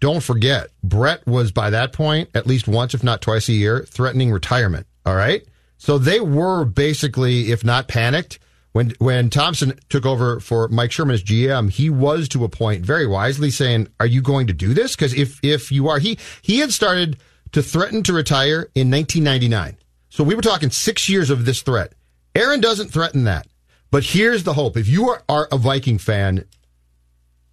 don't 0.00 0.24
forget, 0.24 0.70
Brett 0.82 1.24
was 1.24 1.52
by 1.52 1.70
that 1.70 1.92
point, 1.92 2.30
at 2.34 2.48
least 2.48 2.66
once, 2.66 2.94
if 2.94 3.04
not 3.04 3.22
twice 3.22 3.48
a 3.48 3.52
year, 3.52 3.86
threatening 3.88 4.32
retirement. 4.32 4.88
All 5.06 5.14
right. 5.14 5.46
So 5.78 5.98
they 5.98 6.20
were 6.20 6.64
basically, 6.64 7.52
if 7.52 7.64
not 7.64 7.88
panicked, 7.88 8.38
when 8.72 8.92
when 8.98 9.30
Thompson 9.30 9.78
took 9.88 10.04
over 10.04 10.38
for 10.38 10.68
Mike 10.68 10.92
Sherman 10.92 11.14
as 11.14 11.22
GM, 11.22 11.70
he 11.70 11.88
was 11.88 12.28
to 12.28 12.44
a 12.44 12.48
point 12.48 12.84
very 12.84 13.06
wisely 13.06 13.50
saying, 13.50 13.88
"Are 13.98 14.06
you 14.06 14.20
going 14.20 14.46
to 14.48 14.52
do 14.52 14.74
this? 14.74 14.94
Because 14.94 15.14
if 15.14 15.42
if 15.42 15.72
you 15.72 15.88
are, 15.88 15.98
he 15.98 16.18
he 16.42 16.58
had 16.58 16.72
started 16.72 17.16
to 17.52 17.62
threaten 17.62 18.02
to 18.02 18.12
retire 18.12 18.68
in 18.74 18.90
1999. 18.90 19.78
So 20.10 20.22
we 20.24 20.34
were 20.34 20.42
talking 20.42 20.70
six 20.70 21.08
years 21.08 21.30
of 21.30 21.46
this 21.46 21.62
threat. 21.62 21.94
Aaron 22.34 22.60
doesn't 22.60 22.88
threaten 22.88 23.24
that. 23.24 23.46
But 23.90 24.04
here's 24.04 24.44
the 24.44 24.52
hope: 24.52 24.76
if 24.76 24.88
you 24.88 25.08
are, 25.08 25.22
are 25.26 25.48
a 25.50 25.56
Viking 25.56 25.96
fan, 25.96 26.44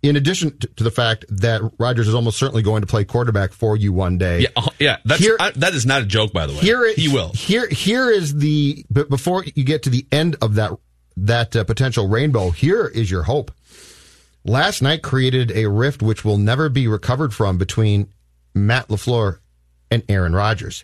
in 0.03 0.15
addition 0.17 0.57
to, 0.60 0.83
the 0.83 0.91
fact 0.91 1.25
that 1.29 1.62
Rodgers 1.79 2.07
is 2.07 2.13
almost 2.13 2.38
certainly 2.38 2.62
going 2.62 2.81
to 2.81 2.88
play 2.88 3.05
quarterback 3.05 3.53
for 3.53 3.75
you 3.77 3.91
one 3.93 4.17
day, 4.17 4.41
Yeah, 4.41 4.50
uh, 4.55 4.69
yeah. 4.79 4.98
That's 5.05 5.22
Here- 5.22 5.38
I, 5.39 5.51
that 5.51 5.74
is 5.74 5.86
not 5.86 6.01
a 6.01 6.05
joke, 6.05 6.33
by 6.33 6.45
the 6.45 6.53
way. 6.53 6.60
here 6.60 6.83
it- 6.86 6.98
he 7.00 7.07
will. 7.07 7.29
Here, 7.33 7.67
here 7.69 8.12
is 8.12 8.36
the. 8.36 8.86
But 8.91 9.10
before 9.10 9.43
you 9.55 9.63
get 9.63 9.83
to 9.83 9.89
the 9.89 10.05
end 10.12 10.36
of 10.41 10.55
that 10.55 10.74
that 11.17 11.55
uh, 11.55 11.63
potential 11.63 12.07
rainbow, 12.07 12.50
here 12.51 12.86
is 12.86 13.10
your 13.10 13.24
hope. 13.24 13.51
Last 14.45 14.81
night 14.81 15.01
created 15.03 15.51
a 15.51 15.67
rift 15.69 16.01
which 16.01 16.25
will 16.25 16.38
never 16.38 16.67
be 16.69 16.88
recovered 16.88 17.33
from 17.33 17.57
between 17.57 18.10
Matt 18.53 18.89
LaFleur 18.89 19.39
and 19.89 20.03
Aaron 20.10 20.33
Rodgers. 20.33 20.83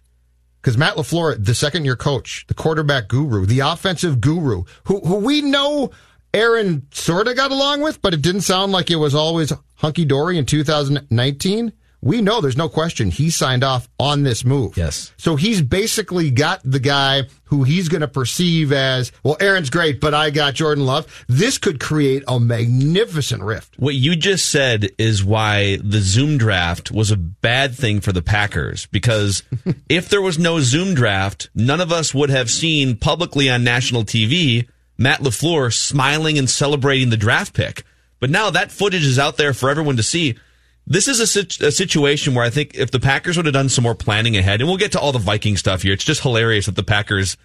Because 0.61 0.77
Matt 0.77 0.95
LaFleur, 0.95 1.43
the 1.43 1.55
second 1.55 1.83
year 1.85 1.95
coach, 1.95 2.45
the 2.47 2.53
quarterback 2.53 3.07
guru, 3.09 3.45
the 3.45 3.59
offensive 3.61 4.21
guru, 4.21 4.63
who 4.85 4.99
who 5.01 5.15
we 5.15 5.41
know 5.41 5.91
Aaron 6.33 6.87
sort 6.91 7.27
of 7.27 7.35
got 7.35 7.51
along 7.51 7.81
with, 7.81 8.01
but 8.01 8.13
it 8.13 8.21
didn't 8.21 8.41
sound 8.41 8.71
like 8.71 8.91
it 8.91 8.97
was 8.97 9.15
always 9.15 9.51
hunky 9.75 10.05
dory 10.05 10.37
in 10.37 10.45
2019. 10.45 11.73
We 12.01 12.21
know 12.21 12.39
there's 12.39 12.55
no 12.55 12.69
question 12.69 13.11
he 13.11 13.29
signed 13.29 13.61
off 13.61 13.89
on 13.99 14.23
this 14.23 14.45
move. 14.45 14.77
Yes. 14.77 15.11
So 15.17 15.35
he's 15.35 15.61
basically 15.61 16.31
got 16.31 16.61
the 16.63 16.79
guy 16.79 17.23
who 17.45 17.63
he's 17.63 17.89
going 17.89 18.01
to 18.01 18.07
perceive 18.07 18.71
as, 18.71 19.11
well, 19.21 19.35
Aaron's 19.41 19.69
great, 19.69 19.99
but 19.99 20.13
I 20.13 20.29
got 20.29 20.53
Jordan 20.53 20.85
Love. 20.85 21.25
This 21.27 21.57
could 21.57 21.81
create 21.81 22.23
a 22.25 22.39
magnificent 22.39 23.43
rift. 23.43 23.77
What 23.77 23.95
you 23.95 24.15
just 24.15 24.49
said 24.49 24.91
is 24.97 25.25
why 25.25 25.77
the 25.83 25.99
Zoom 25.99 26.37
draft 26.37 26.89
was 26.89 27.11
a 27.11 27.17
bad 27.17 27.75
thing 27.75 27.99
for 27.99 28.13
the 28.13 28.21
Packers 28.21 28.85
because 28.85 29.43
if 29.89 30.07
there 30.07 30.21
was 30.21 30.39
no 30.39 30.61
Zoom 30.61 30.93
draft, 30.93 31.49
none 31.53 31.81
of 31.81 31.91
us 31.91 32.13
would 32.13 32.29
have 32.29 32.49
seen 32.49 32.95
publicly 32.95 33.49
on 33.49 33.65
national 33.65 34.03
TV 34.03 34.69
Matt 34.99 35.21
LaFleur 35.21 35.73
smiling 35.73 36.37
and 36.37 36.49
celebrating 36.49 37.09
the 37.09 37.17
draft 37.17 37.53
pick. 37.53 37.83
But 38.19 38.29
now 38.29 38.49
that 38.49 38.69
footage 38.69 39.05
is 39.05 39.17
out 39.17 39.37
there 39.37 39.53
for 39.53 39.69
everyone 39.69 39.95
to 39.95 40.03
see. 40.03 40.37
This 40.85 41.07
is 41.07 41.21
a, 41.21 41.27
sit- 41.27 41.61
a 41.61 41.71
situation 41.71 42.33
where 42.33 42.43
I 42.43 42.49
think 42.49 42.75
if 42.75 42.91
the 42.91 42.99
Packers 42.99 43.37
would 43.37 43.45
have 43.45 43.53
done 43.53 43.69
some 43.69 43.83
more 43.83 43.95
planning 43.95 44.35
ahead, 44.35 44.59
and 44.59 44.67
we'll 44.67 44.77
get 44.77 44.91
to 44.91 44.99
all 44.99 45.13
the 45.13 45.19
Viking 45.19 45.55
stuff 45.55 45.83
here. 45.83 45.93
It's 45.93 46.03
just 46.03 46.21
hilarious 46.21 46.65
that 46.65 46.75
the 46.75 46.83
Packers, 46.83 47.37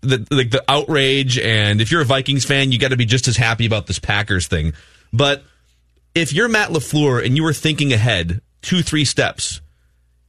the 0.00 0.26
like 0.32 0.50
the 0.50 0.64
outrage, 0.66 1.38
and 1.38 1.80
if 1.80 1.92
you're 1.92 2.00
a 2.00 2.06
Vikings 2.06 2.44
fan, 2.44 2.72
you 2.72 2.78
got 2.78 2.90
to 2.90 2.96
be 2.96 3.06
just 3.06 3.28
as 3.28 3.36
happy 3.36 3.66
about 3.66 3.86
this 3.86 4.00
Packers 4.00 4.48
thing. 4.48 4.72
But 5.12 5.44
if 6.14 6.32
you're 6.32 6.48
Matt 6.48 6.70
LaFleur 6.70 7.24
and 7.24 7.36
you 7.36 7.44
were 7.44 7.52
thinking 7.52 7.92
ahead 7.92 8.40
two, 8.62 8.82
three 8.82 9.04
steps, 9.04 9.60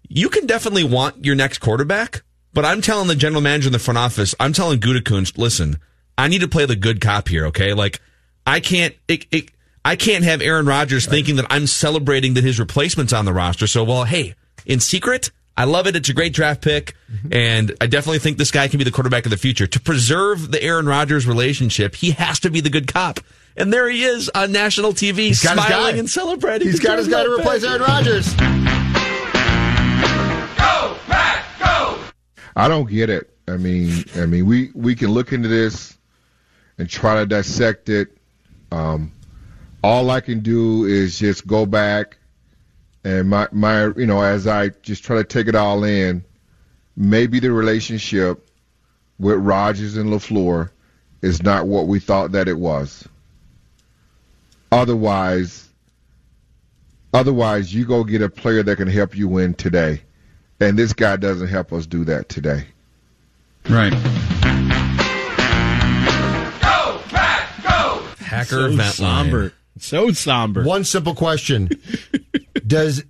you 0.07 0.29
can 0.29 0.45
definitely 0.45 0.83
want 0.83 1.25
your 1.25 1.35
next 1.35 1.57
quarterback. 1.57 2.21
But 2.53 2.65
I'm 2.65 2.81
telling 2.81 3.07
the 3.07 3.15
general 3.15 3.41
manager 3.41 3.67
in 3.67 3.73
the 3.73 3.79
front 3.79 3.97
office, 3.97 4.35
I'm 4.39 4.53
telling 4.53 4.79
Gutekunst, 4.79 5.37
listen, 5.37 5.79
I 6.17 6.27
need 6.27 6.41
to 6.41 6.47
play 6.47 6.65
the 6.65 6.75
good 6.75 7.01
cop 7.01 7.27
here, 7.27 7.47
okay? 7.47 7.73
Like, 7.73 8.01
I 8.45 8.59
can't, 8.59 8.95
it, 9.07 9.25
it, 9.31 9.51
I 9.85 9.95
can't 9.95 10.23
have 10.23 10.41
Aaron 10.41 10.65
Rodgers 10.65 11.05
thinking 11.05 11.35
that 11.35 11.45
I'm 11.49 11.67
celebrating 11.67 12.33
that 12.33 12.43
his 12.43 12.59
replacement's 12.59 13.13
on 13.13 13.25
the 13.25 13.33
roster. 13.33 13.67
So, 13.67 13.83
well, 13.83 14.03
hey, 14.03 14.35
in 14.65 14.79
secret, 14.79 15.31
I 15.55 15.63
love 15.63 15.87
it. 15.87 15.95
It's 15.95 16.09
a 16.09 16.13
great 16.13 16.33
draft 16.33 16.61
pick, 16.61 16.95
mm-hmm. 17.11 17.33
and 17.33 17.75
I 17.81 17.87
definitely 17.87 18.19
think 18.19 18.37
this 18.37 18.51
guy 18.51 18.67
can 18.67 18.77
be 18.77 18.83
the 18.83 18.91
quarterback 18.91 19.25
of 19.25 19.31
the 19.31 19.37
future. 19.37 19.65
To 19.65 19.79
preserve 19.79 20.51
the 20.51 20.61
Aaron 20.61 20.85
Rodgers 20.85 21.25
relationship, 21.25 21.95
he 21.95 22.11
has 22.11 22.39
to 22.41 22.51
be 22.51 22.61
the 22.61 22.69
good 22.69 22.87
cop. 22.87 23.19
And 23.55 23.73
there 23.73 23.89
he 23.89 24.03
is 24.03 24.29
on 24.35 24.51
national 24.51 24.93
TV, 24.93 25.15
He's 25.15 25.41
got 25.43 25.57
his 25.57 25.65
smiling 25.65 25.97
and 25.97 26.07
celebrating. 26.07 26.67
He's 26.67 26.79
got 26.79 26.99
his 26.99 27.07
guy 27.07 27.23
to 27.23 27.31
replace 27.31 27.63
Aaron 27.63 27.81
Rodgers. 27.81 28.35
Go 28.35 28.43
back, 31.07 31.43
go! 31.59 31.99
I 32.55 32.67
don't 32.67 32.87
get 32.87 33.09
it. 33.09 33.35
I 33.47 33.57
mean, 33.57 34.05
I 34.15 34.27
mean, 34.27 34.45
we 34.45 34.69
we 34.75 34.93
can 34.93 35.09
look 35.09 35.31
into 35.33 35.47
this 35.47 35.96
and 36.77 36.89
try 36.89 37.15
to 37.15 37.25
dissect 37.25 37.89
it. 37.89 38.17
Um, 38.71 39.11
all 39.83 40.09
I 40.09 40.21
can 40.21 40.41
do 40.41 40.85
is 40.85 41.19
just 41.19 41.47
go 41.47 41.65
back 41.65 42.17
and 43.07 43.29
my 43.29 43.47
my 43.51 43.85
you 43.95 44.05
know 44.05 44.21
as 44.21 44.47
I 44.47 44.69
just 44.81 45.03
try 45.03 45.17
to 45.17 45.23
take 45.23 45.47
it 45.47 45.55
all 45.55 45.83
in. 45.83 46.23
Maybe 46.95 47.39
the 47.39 47.51
relationship 47.51 48.49
with 49.19 49.37
Rodgers 49.37 49.97
and 49.97 50.09
LaFleur 50.09 50.71
is 51.21 51.43
not 51.43 51.67
what 51.67 51.87
we 51.87 51.99
thought 51.99 52.31
that 52.31 52.47
it 52.47 52.57
was. 52.57 53.07
Otherwise, 54.71 55.69
otherwise 57.13 57.73
you 57.73 57.85
go 57.85 58.03
get 58.03 58.21
a 58.21 58.29
player 58.29 58.63
that 58.63 58.77
can 58.77 58.87
help 58.87 59.15
you 59.15 59.27
win 59.27 59.53
today, 59.53 60.01
and 60.59 60.77
this 60.77 60.91
guy 60.91 61.15
doesn't 61.15 61.47
help 61.47 61.71
us 61.71 61.85
do 61.85 62.03
that 62.05 62.29
today. 62.29 62.65
Right. 63.69 63.93
Packer 68.37 68.49
So 68.49 68.65
event 68.65 68.93
somber. 68.93 69.41
line. 69.41 69.51
So 69.79 70.11
somber. 70.11 70.63
One 70.63 70.83
simple 70.83 71.15
question. 71.15 71.69
Does 72.67 73.03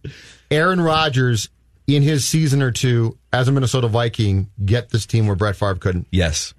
Aaron 0.52 0.82
Rodgers, 0.82 1.50
in 1.88 2.04
his 2.04 2.26
season 2.26 2.62
or 2.62 2.72
two 2.72 3.18
as 3.32 3.48
a 3.48 3.52
Minnesota 3.52 3.88
Viking, 3.88 4.50
get 4.64 4.90
this 4.90 5.06
team 5.06 5.28
where 5.28 5.36
Brett 5.36 5.56
Favre 5.56 5.76
couldn't? 5.76 6.08
Yes. 6.12 6.54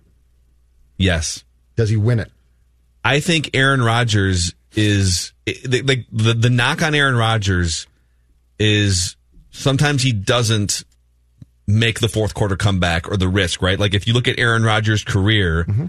Yes. 0.96 1.44
Does 1.76 1.90
he 1.90 1.96
win 1.96 2.18
it? 2.20 2.30
I 3.04 3.20
think 3.20 3.50
Aaron 3.54 3.82
Rodgers 3.82 4.54
is 4.74 5.32
like 5.46 6.06
the, 6.12 6.34
the 6.34 6.50
knock 6.50 6.82
on 6.82 6.94
Aaron 6.94 7.16
Rodgers 7.16 7.86
is 8.58 9.16
sometimes 9.50 10.02
he 10.02 10.12
doesn't 10.12 10.84
make 11.66 12.00
the 12.00 12.08
fourth 12.08 12.34
quarter 12.34 12.56
comeback 12.56 13.10
or 13.10 13.16
the 13.16 13.28
risk, 13.28 13.62
right? 13.62 13.78
Like 13.78 13.94
if 13.94 14.06
you 14.06 14.14
look 14.14 14.26
at 14.28 14.38
Aaron 14.38 14.62
Rodgers' 14.64 15.04
career, 15.04 15.64
mm-hmm. 15.68 15.86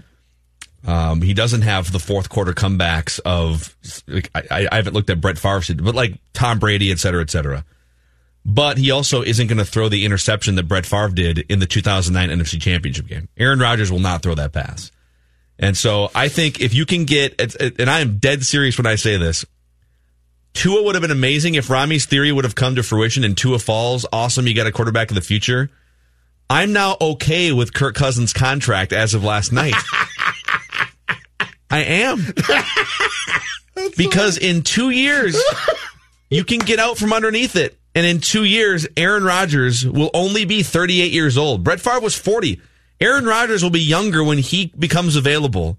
Um, 0.86 1.20
he 1.20 1.34
doesn't 1.34 1.62
have 1.62 1.92
the 1.92 1.98
fourth 1.98 2.28
quarter 2.28 2.52
comebacks 2.52 3.20
of 3.24 3.76
like 4.06 4.30
I, 4.34 4.68
I 4.70 4.76
haven't 4.76 4.94
looked 4.94 5.10
at 5.10 5.20
Brett 5.20 5.38
Favre, 5.38 5.74
but 5.82 5.94
like 5.94 6.18
Tom 6.32 6.58
Brady, 6.58 6.90
et 6.90 6.98
cetera, 6.98 7.20
et 7.20 7.30
cetera. 7.30 7.64
But 8.46 8.78
he 8.78 8.90
also 8.90 9.22
isn't 9.22 9.48
going 9.48 9.58
to 9.58 9.66
throw 9.66 9.90
the 9.90 10.06
interception 10.06 10.54
that 10.54 10.62
Brett 10.62 10.86
Favre 10.86 11.10
did 11.10 11.38
in 11.50 11.58
the 11.58 11.66
2009 11.66 12.38
NFC 12.38 12.60
Championship 12.60 13.06
game. 13.06 13.28
Aaron 13.36 13.58
Rodgers 13.58 13.92
will 13.92 13.98
not 13.98 14.22
throw 14.22 14.34
that 14.34 14.52
pass. 14.52 14.90
And 15.58 15.76
so 15.76 16.10
I 16.14 16.28
think 16.28 16.60
if 16.60 16.72
you 16.72 16.86
can 16.86 17.04
get, 17.04 17.38
and 17.78 17.90
I 17.90 18.00
am 18.00 18.18
dead 18.18 18.44
serious 18.44 18.78
when 18.78 18.86
I 18.86 18.94
say 18.94 19.18
this, 19.18 19.44
Tua 20.54 20.82
would 20.82 20.94
have 20.94 21.02
been 21.02 21.10
amazing 21.10 21.54
if 21.54 21.68
Rami's 21.68 22.06
theory 22.06 22.32
would 22.32 22.44
have 22.44 22.54
come 22.54 22.76
to 22.76 22.82
fruition 22.82 23.24
and 23.24 23.36
Tua 23.36 23.58
falls. 23.58 24.06
Awesome, 24.10 24.46
you 24.46 24.54
got 24.54 24.66
a 24.66 24.72
quarterback 24.72 25.10
of 25.10 25.14
the 25.14 25.20
future. 25.20 25.70
I'm 26.48 26.72
now 26.72 26.96
okay 27.00 27.52
with 27.52 27.74
Kirk 27.74 27.94
Cousins' 27.94 28.32
contract 28.32 28.92
as 28.92 29.14
of 29.14 29.22
last 29.22 29.52
night. 29.52 29.74
I 31.70 31.84
am. 31.84 32.24
because 33.96 34.38
in 34.38 34.62
two 34.62 34.90
years, 34.90 35.40
you 36.30 36.44
can 36.44 36.58
get 36.58 36.78
out 36.78 36.98
from 36.98 37.12
underneath 37.12 37.56
it. 37.56 37.76
And 37.94 38.06
in 38.06 38.20
two 38.20 38.44
years, 38.44 38.86
Aaron 38.96 39.24
Rodgers 39.24 39.84
will 39.86 40.10
only 40.14 40.44
be 40.44 40.62
38 40.62 41.12
years 41.12 41.36
old. 41.36 41.64
Brett 41.64 41.80
Favre 41.80 42.00
was 42.00 42.14
40. 42.14 42.60
Aaron 43.00 43.24
Rodgers 43.24 43.62
will 43.62 43.70
be 43.70 43.80
younger 43.80 44.22
when 44.22 44.38
he 44.38 44.72
becomes 44.78 45.16
available 45.16 45.76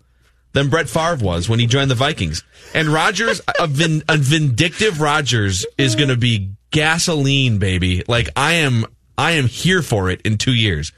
than 0.54 0.70
Brett 0.70 0.90
Favre 0.90 1.24
was 1.24 1.48
when 1.48 1.60
he 1.60 1.68
joined 1.68 1.90
the 1.90 1.96
Vikings. 1.96 2.44
And 2.74 2.90
Rodgers, 2.90 3.40
a, 3.60 3.68
vin, 3.68 4.04
a 4.10 4.18
vindictive 4.18 5.00
Rodgers 5.00 5.66
is 5.78 5.96
going 5.96 6.10
to 6.10 6.18
be 6.18 6.52
gasoline, 6.72 7.58
baby. 7.58 8.04
Like 8.08 8.30
I 8.36 8.56
am, 8.56 8.86
I 9.18 9.32
am 9.32 9.46
here 9.46 9.82
for 9.82 10.10
it 10.10 10.22
in 10.22 10.38
two 10.38 10.54
years. 10.54 10.92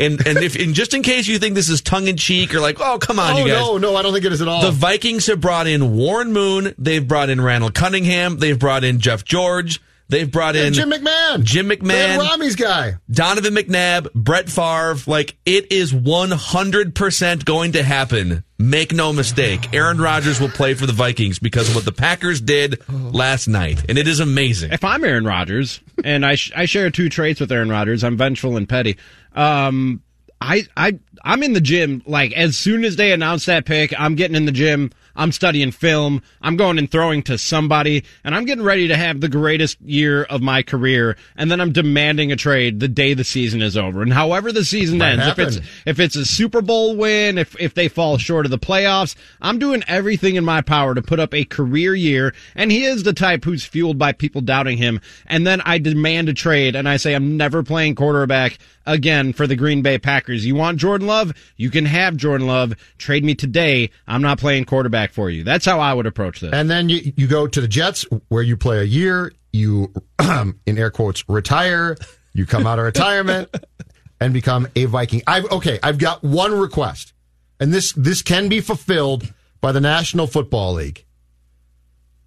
And 0.00 0.26
and 0.26 0.38
if 0.38 0.56
and 0.56 0.74
just 0.74 0.94
in 0.94 1.02
case 1.02 1.26
you 1.26 1.38
think 1.38 1.54
this 1.54 1.68
is 1.68 1.80
tongue 1.80 2.08
in 2.08 2.16
cheek 2.16 2.54
or 2.54 2.60
like, 2.60 2.80
oh 2.80 2.98
come 2.98 3.18
on, 3.18 3.34
oh, 3.34 3.38
you 3.38 3.48
guys. 3.48 3.60
no, 3.60 3.76
no, 3.78 3.96
I 3.96 4.02
don't 4.02 4.12
think 4.12 4.24
it 4.24 4.32
is 4.32 4.40
at 4.40 4.48
all. 4.48 4.62
The 4.62 4.70
Vikings 4.70 5.26
have 5.26 5.40
brought 5.40 5.66
in 5.66 5.96
Warren 5.96 6.32
Moon. 6.32 6.74
They've 6.78 7.06
brought 7.06 7.28
in 7.28 7.40
Randall 7.40 7.70
Cunningham. 7.70 8.38
They've 8.38 8.58
brought 8.58 8.82
in 8.82 8.98
Jeff 8.98 9.24
George. 9.24 9.80
They've 10.08 10.30
brought 10.30 10.56
in 10.56 10.72
Jim 10.72 10.90
McMahon. 10.90 11.44
Jim 11.44 11.68
McMahon, 11.68 12.18
Rami's 12.18 12.56
guy. 12.56 12.94
Donovan 13.08 13.54
McNabb, 13.54 14.12
Brett 14.12 14.48
Favre. 14.48 14.96
Like 15.06 15.36
it 15.46 15.70
is 15.70 15.92
100% 15.92 17.44
going 17.44 17.72
to 17.72 17.82
happen. 17.84 18.42
Make 18.60 18.92
no 18.92 19.10
mistake. 19.14 19.72
Aaron 19.72 19.98
Rodgers 19.98 20.38
will 20.38 20.50
play 20.50 20.74
for 20.74 20.84
the 20.84 20.92
Vikings 20.92 21.38
because 21.38 21.70
of 21.70 21.74
what 21.74 21.86
the 21.86 21.92
Packers 21.92 22.42
did 22.42 22.86
last 22.90 23.48
night, 23.48 23.82
and 23.88 23.96
it 23.96 24.06
is 24.06 24.20
amazing. 24.20 24.70
If 24.70 24.84
I'm 24.84 25.02
Aaron 25.02 25.24
Rodgers, 25.24 25.80
and 26.04 26.26
I 26.26 26.34
sh- 26.34 26.52
I 26.54 26.66
share 26.66 26.90
two 26.90 27.08
traits 27.08 27.40
with 27.40 27.50
Aaron 27.50 27.70
Rodgers, 27.70 28.04
I'm 28.04 28.18
vengeful 28.18 28.58
and 28.58 28.68
petty. 28.68 28.98
Um, 29.34 30.02
I 30.42 30.64
I 30.76 30.98
I'm 31.24 31.42
in 31.42 31.54
the 31.54 31.62
gym. 31.62 32.02
Like 32.04 32.34
as 32.34 32.58
soon 32.58 32.84
as 32.84 32.96
they 32.96 33.12
announce 33.12 33.46
that 33.46 33.64
pick, 33.64 33.98
I'm 33.98 34.14
getting 34.14 34.36
in 34.36 34.44
the 34.44 34.52
gym. 34.52 34.90
I'm 35.16 35.32
studying 35.32 35.72
film. 35.72 36.22
I'm 36.40 36.56
going 36.56 36.78
and 36.78 36.90
throwing 36.90 37.22
to 37.24 37.38
somebody, 37.38 38.04
and 38.24 38.34
I'm 38.34 38.44
getting 38.44 38.64
ready 38.64 38.88
to 38.88 38.96
have 38.96 39.20
the 39.20 39.28
greatest 39.28 39.80
year 39.80 40.24
of 40.24 40.42
my 40.42 40.62
career. 40.62 41.16
And 41.36 41.50
then 41.50 41.60
I'm 41.60 41.72
demanding 41.72 42.32
a 42.32 42.36
trade 42.36 42.80
the 42.80 42.88
day 42.88 43.14
the 43.14 43.24
season 43.24 43.62
is 43.62 43.76
over. 43.76 44.02
And 44.02 44.12
however 44.12 44.52
the 44.52 44.64
season 44.64 44.98
Might 44.98 45.18
ends, 45.18 45.26
if 45.26 45.38
it's 45.38 45.56
if 45.86 46.00
it's 46.00 46.16
a 46.16 46.24
Super 46.24 46.62
Bowl 46.62 46.96
win, 46.96 47.38
if 47.38 47.58
if 47.60 47.74
they 47.74 47.88
fall 47.88 48.18
short 48.18 48.46
of 48.46 48.50
the 48.50 48.58
playoffs, 48.58 49.14
I'm 49.40 49.58
doing 49.58 49.82
everything 49.86 50.36
in 50.36 50.44
my 50.44 50.60
power 50.60 50.94
to 50.94 51.02
put 51.02 51.20
up 51.20 51.34
a 51.34 51.44
career 51.44 51.94
year. 51.94 52.34
And 52.54 52.70
he 52.70 52.84
is 52.84 53.02
the 53.02 53.12
type 53.12 53.44
who's 53.44 53.64
fueled 53.64 53.98
by 53.98 54.12
people 54.12 54.40
doubting 54.40 54.78
him. 54.78 55.00
And 55.26 55.46
then 55.46 55.60
I 55.62 55.78
demand 55.78 56.28
a 56.28 56.34
trade, 56.34 56.76
and 56.76 56.88
I 56.88 56.96
say 56.96 57.14
I'm 57.14 57.36
never 57.36 57.62
playing 57.62 57.94
quarterback 57.94 58.58
again 58.90 59.32
for 59.32 59.46
the 59.46 59.56
Green 59.56 59.82
Bay 59.82 59.98
Packers. 59.98 60.44
You 60.44 60.54
want 60.54 60.78
Jordan 60.78 61.06
Love? 61.06 61.32
You 61.56 61.70
can 61.70 61.86
have 61.86 62.16
Jordan 62.16 62.46
Love. 62.46 62.74
Trade 62.98 63.24
me 63.24 63.34
today. 63.34 63.90
I'm 64.06 64.22
not 64.22 64.38
playing 64.38 64.64
quarterback 64.64 65.12
for 65.12 65.30
you. 65.30 65.44
That's 65.44 65.64
how 65.64 65.80
I 65.80 65.94
would 65.94 66.06
approach 66.06 66.40
this. 66.40 66.52
And 66.52 66.68
then 66.68 66.88
you, 66.88 67.12
you 67.16 67.26
go 67.26 67.46
to 67.46 67.60
the 67.60 67.68
Jets 67.68 68.04
where 68.28 68.42
you 68.42 68.56
play 68.56 68.80
a 68.80 68.84
year, 68.84 69.32
you, 69.52 69.92
in 70.66 70.78
air 70.78 70.90
quotes, 70.90 71.28
retire, 71.28 71.96
you 72.32 72.46
come 72.46 72.66
out 72.66 72.78
of 72.78 72.84
retirement 72.84 73.54
and 74.20 74.34
become 74.34 74.68
a 74.76 74.84
Viking. 74.86 75.22
I've, 75.26 75.50
okay, 75.50 75.78
I've 75.82 75.98
got 75.98 76.22
one 76.22 76.52
request 76.52 77.12
and 77.60 77.72
this, 77.72 77.92
this 77.92 78.22
can 78.22 78.48
be 78.48 78.60
fulfilled 78.60 79.32
by 79.60 79.72
the 79.72 79.80
National 79.80 80.26
Football 80.26 80.74
League. 80.74 81.04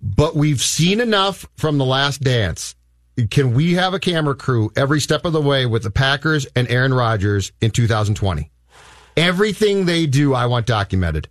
But 0.01 0.35
we've 0.35 0.61
seen 0.61 0.99
enough 0.99 1.47
from 1.55 1.77
the 1.77 1.85
last 1.85 2.21
dance. 2.21 2.75
Can 3.29 3.53
we 3.53 3.73
have 3.73 3.93
a 3.93 3.99
camera 3.99 4.35
crew 4.35 4.71
every 4.75 4.99
step 4.99 5.25
of 5.25 5.33
the 5.33 5.41
way 5.41 5.65
with 5.65 5.83
the 5.83 5.91
Packers 5.91 6.47
and 6.55 6.69
Aaron 6.69 6.93
Rodgers 6.93 7.51
in 7.61 7.71
2020? 7.71 8.49
Everything 9.15 9.85
they 9.85 10.07
do, 10.07 10.33
I 10.33 10.47
want 10.47 10.65
documented. 10.65 11.29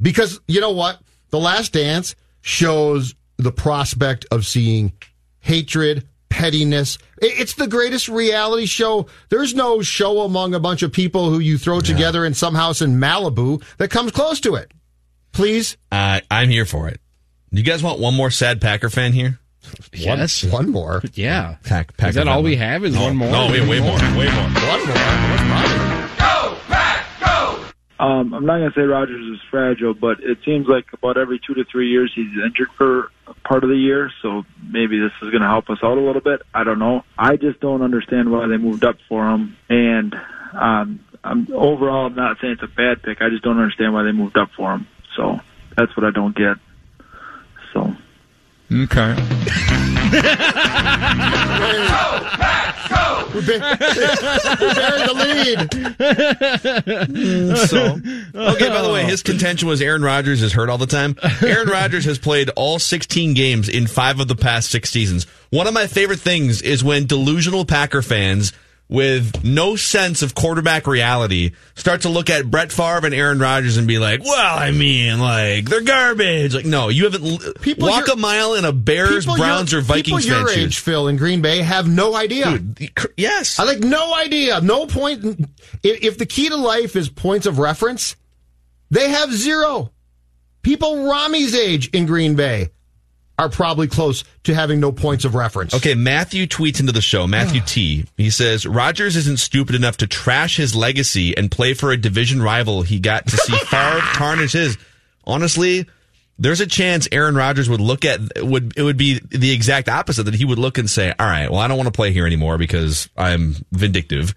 Because 0.00 0.40
you 0.48 0.60
know 0.60 0.70
what? 0.70 0.98
The 1.30 1.38
Last 1.38 1.72
Dance 1.72 2.14
shows 2.40 3.14
the 3.36 3.52
prospect 3.52 4.26
of 4.30 4.46
seeing 4.46 4.92
hatred, 5.40 6.08
pettiness. 6.30 6.98
It's 7.18 7.54
the 7.54 7.66
greatest 7.66 8.08
reality 8.08 8.66
show. 8.66 9.06
There's 9.28 9.54
no 9.54 9.82
show 9.82 10.20
among 10.20 10.54
a 10.54 10.60
bunch 10.60 10.82
of 10.82 10.92
people 10.92 11.30
who 11.30 11.38
you 11.38 11.58
throw 11.58 11.80
together 11.80 12.24
in 12.24 12.34
some 12.34 12.54
house 12.54 12.80
in 12.80 12.96
Malibu 12.98 13.62
that 13.76 13.90
comes 13.90 14.12
close 14.12 14.40
to 14.40 14.54
it. 14.54 14.72
Please? 15.32 15.76
Uh, 15.92 16.20
I'm 16.30 16.48
here 16.48 16.64
for 16.64 16.88
it. 16.88 17.00
You 17.50 17.62
guys 17.62 17.82
want 17.82 18.00
one 18.00 18.14
more 18.14 18.30
sad 18.30 18.60
Packer 18.60 18.90
fan 18.90 19.12
here? 19.12 19.38
Yes. 19.92 20.44
One, 20.44 20.52
one 20.52 20.70
more. 20.70 21.02
Yeah. 21.14 21.56
Pack, 21.64 21.96
Packer 21.96 22.10
Is 22.10 22.14
that 22.16 22.28
all 22.28 22.36
fan. 22.36 22.44
we 22.44 22.56
have? 22.56 22.84
Is 22.84 22.94
No, 22.94 23.02
one 23.02 23.16
more? 23.16 23.30
No, 23.30 23.50
we 23.50 23.58
have 23.58 23.68
way 23.68 23.80
more. 23.80 23.96
Way 23.96 24.30
more. 24.30 24.44
One 24.44 24.86
more. 24.86 24.96
What's 25.30 25.42
mine? 25.44 26.04
Um, 28.04 28.34
I'm 28.34 28.44
not 28.44 28.58
going 28.58 28.70
to 28.70 28.78
say 28.78 28.82
Rodgers 28.82 29.24
is 29.34 29.40
fragile, 29.50 29.94
but 29.94 30.18
it 30.20 30.38
seems 30.44 30.66
like 30.66 30.84
about 30.92 31.16
every 31.16 31.40
two 31.46 31.54
to 31.54 31.64
three 31.64 31.88
years 31.88 32.12
he's 32.14 32.26
injured 32.44 32.68
for 32.76 33.10
part 33.44 33.62
of 33.62 33.70
the 33.70 33.76
year. 33.76 34.10
So 34.20 34.44
maybe 34.68 34.98
this 34.98 35.12
is 35.22 35.30
going 35.30 35.42
to 35.42 35.48
help 35.48 35.70
us 35.70 35.78
out 35.82 35.96
a 35.96 36.00
little 36.00 36.20
bit. 36.20 36.42
I 36.52 36.64
don't 36.64 36.78
know. 36.80 37.04
I 37.16 37.36
just 37.36 37.60
don't 37.60 37.82
understand 37.82 38.30
why 38.30 38.46
they 38.48 38.56
moved 38.56 38.84
up 38.84 38.96
for 39.08 39.30
him. 39.30 39.56
And 39.68 40.14
um, 40.52 41.04
I'm 41.22 41.48
overall, 41.54 42.06
I'm 42.06 42.14
not 42.16 42.36
saying 42.42 42.54
it's 42.54 42.62
a 42.62 42.66
bad 42.66 43.02
pick. 43.02 43.22
I 43.22 43.30
just 43.30 43.44
don't 43.44 43.58
understand 43.58 43.94
why 43.94 44.02
they 44.02 44.12
moved 44.12 44.36
up 44.36 44.50
for 44.56 44.74
him. 44.74 44.86
So 45.16 45.38
that's 45.76 45.96
what 45.96 46.04
I 46.04 46.10
don't 46.10 46.36
get. 46.36 46.56
So 47.72 47.96
Okay. 48.74 49.14
Go, 52.88 53.28
we 53.34 53.40
ba- 53.40 53.78
we 54.60 54.66
buried 54.74 55.08
the 55.08 55.14
lead. 55.14 55.58
so 57.68 57.78
okay. 58.52 58.68
By 58.68 58.82
the 58.82 58.90
way, 58.92 59.04
his 59.04 59.22
contention 59.22 59.68
was 59.68 59.80
Aaron 59.80 60.02
Rodgers 60.02 60.42
is 60.42 60.52
hurt 60.52 60.68
all 60.68 60.78
the 60.78 60.86
time. 60.86 61.16
Aaron 61.42 61.68
Rodgers 61.68 62.04
has 62.06 62.18
played 62.18 62.50
all 62.56 62.78
16 62.80 63.34
games 63.34 63.68
in 63.68 63.86
five 63.86 64.18
of 64.20 64.26
the 64.28 64.36
past 64.36 64.70
six 64.70 64.90
seasons. 64.90 65.26
One 65.50 65.66
of 65.68 65.74
my 65.74 65.86
favorite 65.86 66.20
things 66.20 66.60
is 66.60 66.82
when 66.82 67.06
delusional 67.06 67.64
Packer 67.64 68.02
fans 68.02 68.52
with 68.94 69.44
no 69.44 69.76
sense 69.76 70.22
of 70.22 70.34
quarterback 70.34 70.86
reality 70.86 71.50
start 71.74 72.02
to 72.02 72.08
look 72.08 72.30
at 72.30 72.50
Brett 72.50 72.70
Favre 72.72 73.04
and 73.04 73.14
Aaron 73.14 73.38
Rodgers 73.38 73.76
and 73.76 73.86
be 73.88 73.98
like, 73.98 74.22
"Well, 74.22 74.58
I 74.58 74.70
mean, 74.70 75.18
like 75.18 75.68
they're 75.68 75.82
garbage." 75.82 76.54
Like, 76.54 76.64
no, 76.64 76.88
you 76.88 77.04
haven't 77.04 77.60
People 77.60 77.88
walk 77.88 78.08
a 78.08 78.16
mile 78.16 78.54
in 78.54 78.64
a 78.64 78.72
Bears, 78.72 79.26
Browns, 79.26 79.74
or 79.74 79.80
Vikings 79.80 80.24
people 80.24 80.38
your 80.38 80.48
age, 80.48 80.54
shoes. 80.74 80.78
Phil, 80.78 81.08
in 81.08 81.16
Green 81.16 81.42
Bay 81.42 81.58
have 81.58 81.88
no 81.88 82.14
idea. 82.14 82.58
Yes, 83.16 83.58
I 83.58 83.64
like 83.64 83.80
no 83.80 84.14
idea. 84.14 84.60
No 84.60 84.86
point. 84.86 85.24
in- 85.24 85.48
If, 85.82 86.02
if 86.04 86.18
the 86.18 86.26
key 86.26 86.48
to 86.48 86.56
life 86.56 86.96
is 86.96 87.08
points 87.08 87.46
of 87.46 87.58
reference, 87.58 88.16
they 88.90 89.10
have 89.10 89.32
zero. 89.32 89.90
People 90.62 90.96
Rami's 91.10 91.54
age 91.54 91.88
in 91.88 92.06
Green 92.06 92.36
Bay 92.36 92.70
are 93.38 93.48
probably 93.48 93.88
close 93.88 94.24
to 94.44 94.54
having 94.54 94.80
no 94.80 94.92
points 94.92 95.24
of 95.24 95.34
reference. 95.34 95.74
Okay, 95.74 95.94
Matthew 95.94 96.46
tweets 96.46 96.80
into 96.80 96.92
the 96.92 97.00
show. 97.00 97.26
Matthew 97.26 97.60
T. 97.60 98.04
He 98.16 98.30
says 98.30 98.64
Rodgers 98.64 99.16
isn't 99.16 99.38
stupid 99.38 99.74
enough 99.74 99.96
to 99.98 100.06
trash 100.06 100.56
his 100.56 100.76
legacy 100.76 101.36
and 101.36 101.50
play 101.50 101.74
for 101.74 101.90
a 101.90 101.96
division 101.96 102.40
rival. 102.40 102.82
He 102.82 103.00
got 103.00 103.26
to 103.26 103.36
see 103.36 103.56
Favre 103.66 104.00
tarnish 104.14 104.52
his. 104.52 104.78
Honestly, 105.24 105.86
there's 106.38 106.60
a 106.60 106.66
chance 106.66 107.08
Aaron 107.10 107.34
Rodgers 107.34 107.68
would 107.68 107.80
look 107.80 108.04
at 108.04 108.20
would 108.36 108.76
it 108.76 108.82
would 108.82 108.96
be 108.96 109.20
the 109.30 109.52
exact 109.52 109.88
opposite 109.88 110.24
that 110.24 110.34
he 110.34 110.44
would 110.44 110.58
look 110.58 110.78
and 110.78 110.88
say, 110.88 111.12
"All 111.18 111.26
right, 111.26 111.50
well, 111.50 111.60
I 111.60 111.68
don't 111.68 111.76
want 111.76 111.88
to 111.88 111.92
play 111.92 112.12
here 112.12 112.26
anymore 112.26 112.58
because 112.58 113.08
I'm 113.16 113.56
vindictive." 113.72 114.34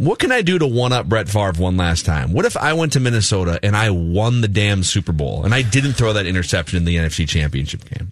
What 0.00 0.18
can 0.18 0.32
I 0.32 0.40
do 0.40 0.58
to 0.58 0.66
one 0.66 0.94
up 0.94 1.10
Brett 1.10 1.28
Favre 1.28 1.52
one 1.60 1.76
last 1.76 2.06
time? 2.06 2.32
What 2.32 2.46
if 2.46 2.56
I 2.56 2.72
went 2.72 2.94
to 2.94 3.00
Minnesota 3.00 3.60
and 3.62 3.76
I 3.76 3.90
won 3.90 4.40
the 4.40 4.48
damn 4.48 4.82
Super 4.82 5.12
Bowl 5.12 5.44
and 5.44 5.52
I 5.52 5.60
didn't 5.60 5.92
throw 5.92 6.14
that 6.14 6.24
interception 6.24 6.78
in 6.78 6.86
the 6.86 6.96
NFC 6.96 7.28
Championship 7.28 7.84
game? 7.84 8.10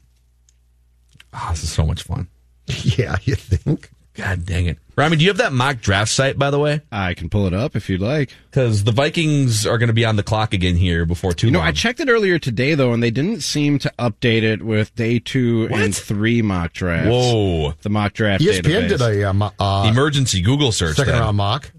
Ah, 1.33 1.48
this 1.53 1.62
is 1.64 1.72
so 1.72 1.87
much 1.87 2.03
fun. 2.03 2.29
Yeah, 2.98 3.16
you 3.24 3.37
think? 3.37 3.88
God 4.12 4.44
dang 4.44 4.66
it. 4.66 4.77
Rami, 4.96 5.16
do 5.16 5.24
you 5.24 5.31
have 5.31 5.38
that 5.38 5.55
mock 5.55 5.81
draft 5.81 6.11
site, 6.11 6.38
by 6.38 6.51
the 6.51 6.59
way? 6.59 6.83
I 6.92 7.14
can 7.14 7.31
pull 7.31 7.46
it 7.46 7.55
up 7.55 7.74
if 7.74 7.88
you'd 7.88 8.03
like. 8.03 8.35
Because 8.51 8.85
the 8.85 8.92
Vikings 8.92 9.64
are 9.66 9.79
going 9.79 9.87
to 9.87 9.94
be 9.94 10.05
on 10.05 10.16
the 10.16 10.22
clock 10.22 10.53
again 10.53 10.77
here 10.77 11.07
before 11.07 11.33
too 11.33 11.46
You 11.46 11.53
know, 11.53 11.61
long. 11.61 11.68
I 11.68 11.72
checked 11.72 12.01
it 12.01 12.11
earlier 12.11 12.38
today 12.38 12.74
though, 12.74 12.92
and 12.92 13.03
they 13.03 13.11
didn't 13.12 13.40
seem 13.40 13.79
to 13.79 13.92
update 13.98 14.42
it 14.42 14.61
with 14.62 14.94
day 14.94 15.20
two 15.20 15.68
and 15.72 15.96
three 15.96 16.42
mock 16.42 16.74
drafts. 16.74 17.09
Whoa. 17.09 17.72
The 17.81 17.88
mock 17.88 18.12
draft 18.12 18.42
ESPN 18.42 18.61
database. 18.62 18.88
did 18.88 19.01
a 19.01 19.31
um, 19.31 19.42
uh, 19.42 19.88
Emergency 19.90 20.42
Google 20.42 20.72
search. 20.72 20.96
second 20.96 21.12
then. 21.14 21.22
round 21.22 21.37
mock. 21.38 21.70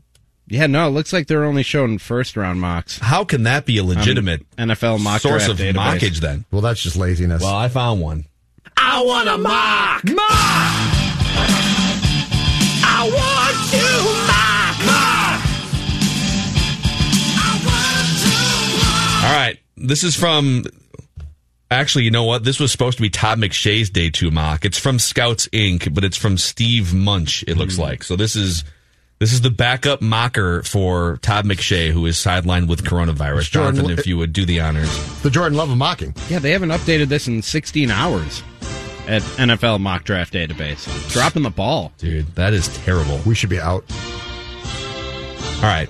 Yeah, 0.50 0.66
no, 0.68 0.88
it 0.88 0.92
looks 0.92 1.14
like 1.14 1.28
they're 1.28 1.44
only 1.46 1.62
showing 1.64 2.00
first 2.00 2.36
round 2.36 2.60
mocks. 2.60 2.98
How 3.00 3.24
can 3.24 3.44
that 3.44 3.66
be 3.66 3.78
a 3.78 3.84
legitimate 3.84 4.46
Um, 4.58 4.70
NFL 4.70 5.00
mock 5.00 5.22
source 5.22 5.46
draft 5.46 5.60
of 5.62 5.66
database. 5.66 6.00
mockage 6.00 6.18
then? 6.20 6.46
Well, 6.52 6.62
that's 6.62 6.82
just 6.82 6.96
laziness. 6.98 7.42
Well, 7.44 7.56
I 7.56 7.68
found 7.70 8.02
one. 8.02 8.26
I 8.76 9.02
want 9.04 9.30
a 9.30 9.38
mock. 9.38 10.04
Mock. 10.06 10.26
I 12.92 13.04
want 13.04 13.70
to 13.72 13.84
mock. 14.28 14.80
Mock! 14.86 15.40
I 17.38 17.50
want 17.66 18.08
to 18.24 19.24
mock! 19.24 19.30
All 19.32 19.36
right. 19.38 19.58
This 19.78 20.04
is 20.04 20.16
from. 20.16 20.64
Actually, 21.72 22.06
you 22.06 22.12
know 22.12 22.24
what? 22.24 22.44
This 22.44 22.60
was 22.60 22.72
supposed 22.72 22.98
to 22.98 23.02
be 23.04 23.10
Todd 23.12 23.38
McShay's 23.38 23.90
day 23.92 24.10
two 24.10 24.32
mock. 24.32 24.66
It's 24.66 24.80
from 24.80 24.98
Scouts 24.98 25.48
Inc., 25.50 25.94
but 25.94 26.04
it's 26.04 26.18
from 26.18 26.38
Steve 26.38 26.94
Muench. 26.94 27.44
It 27.48 27.58
looks 27.58 27.78
like 27.78 28.04
so. 28.04 28.16
This 28.16 28.36
is 28.36 28.64
this 29.20 29.34
is 29.34 29.42
the 29.42 29.50
backup 29.50 30.02
mocker 30.02 30.64
for 30.64 31.18
Todd 31.22 31.46
McShay, 31.46 31.92
who 31.92 32.06
is 32.06 32.16
sidelined 32.16 32.68
with 32.68 32.84
coronavirus. 32.84 33.52
Jordan, 33.52 33.76
Jonathan, 33.76 34.00
if 34.00 34.08
you 34.08 34.18
would 34.18 34.34
do 34.34 34.46
the 34.46 34.62
honors. 34.62 34.90
The 35.22 35.30
Jordan 35.30 35.58
Love 35.58 35.70
of 35.70 35.78
mocking. 35.78 36.14
Yeah, 36.30 36.40
they 36.40 36.52
haven't 36.52 36.70
updated 36.70 37.08
this 37.08 37.28
in 37.28 37.42
16 37.42 37.92
hours 37.92 38.42
at 39.08 39.22
NFL 39.22 39.82
mock 39.82 40.06
draft 40.06 40.34
database. 40.34 41.12
Dropping 41.12 41.44
the 41.44 41.50
ball. 41.50 41.92
Dude, 41.98 42.28
that 42.36 42.54
is 42.54 42.70
terrible. 42.78 43.20
We 43.26 43.36
should 43.36 43.50
be 43.50 43.60
out. 43.60 43.84
All 45.58 45.64
right. 45.64 45.90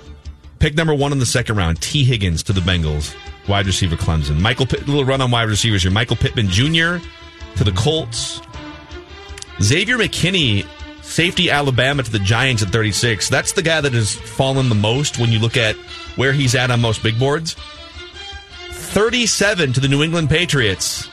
Pick 0.57 0.75
number 0.75 0.95
one 0.95 1.11
in 1.11 1.19
the 1.19 1.25
second 1.25 1.55
round, 1.55 1.81
Tee 1.81 2.03
Higgins 2.03 2.43
to 2.43 2.53
the 2.53 2.61
Bengals, 2.61 3.15
wide 3.47 3.65
receiver 3.65 3.95
Clemson. 3.95 4.39
Michael 4.39 4.65
Pitt, 4.65 4.87
little 4.87 5.05
run 5.05 5.21
on 5.21 5.31
wide 5.31 5.47
receivers 5.47 5.83
here. 5.83 5.91
Michael 5.91 6.15
Pittman 6.15 6.49
Jr. 6.49 6.97
to 7.55 7.63
the 7.63 7.71
Colts. 7.77 8.41
Xavier 9.61 9.97
McKinney, 9.97 10.65
safety 11.09 11.49
Alabama 11.49 12.03
to 12.03 12.11
the 12.11 12.19
Giants 12.19 12.61
at 12.63 12.69
36. 12.69 13.29
That's 13.29 13.53
the 13.53 13.61
guy 13.63 13.81
that 13.81 13.93
has 13.93 14.13
fallen 14.15 14.69
the 14.69 14.75
most 14.75 15.17
when 15.19 15.31
you 15.31 15.39
look 15.39 15.57
at 15.57 15.75
where 16.15 16.31
he's 16.33 16.55
at 16.55 16.71
on 16.71 16.79
most 16.81 17.01
big 17.03 17.17
boards. 17.19 17.55
37 18.71 19.73
to 19.73 19.79
the 19.79 19.87
New 19.87 20.03
England 20.03 20.29
Patriots. 20.29 21.07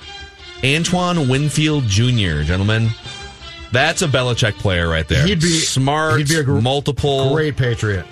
Antoine 0.65 1.29
Winfield 1.29 1.85
Jr., 1.85 2.43
gentlemen. 2.43 2.91
That's 3.73 4.03
a 4.03 4.09
Belichick 4.09 4.55
player 4.55 4.89
right 4.89 5.07
there. 5.07 5.27
He'd 5.27 5.41
be 5.41 5.59
smart, 5.59 6.19
He'd 6.19 6.29
be 6.29 6.37
a 6.39 6.43
gr- 6.45 6.61
multiple. 6.61 7.35
great 7.35 7.57
Patriot. 7.57 8.07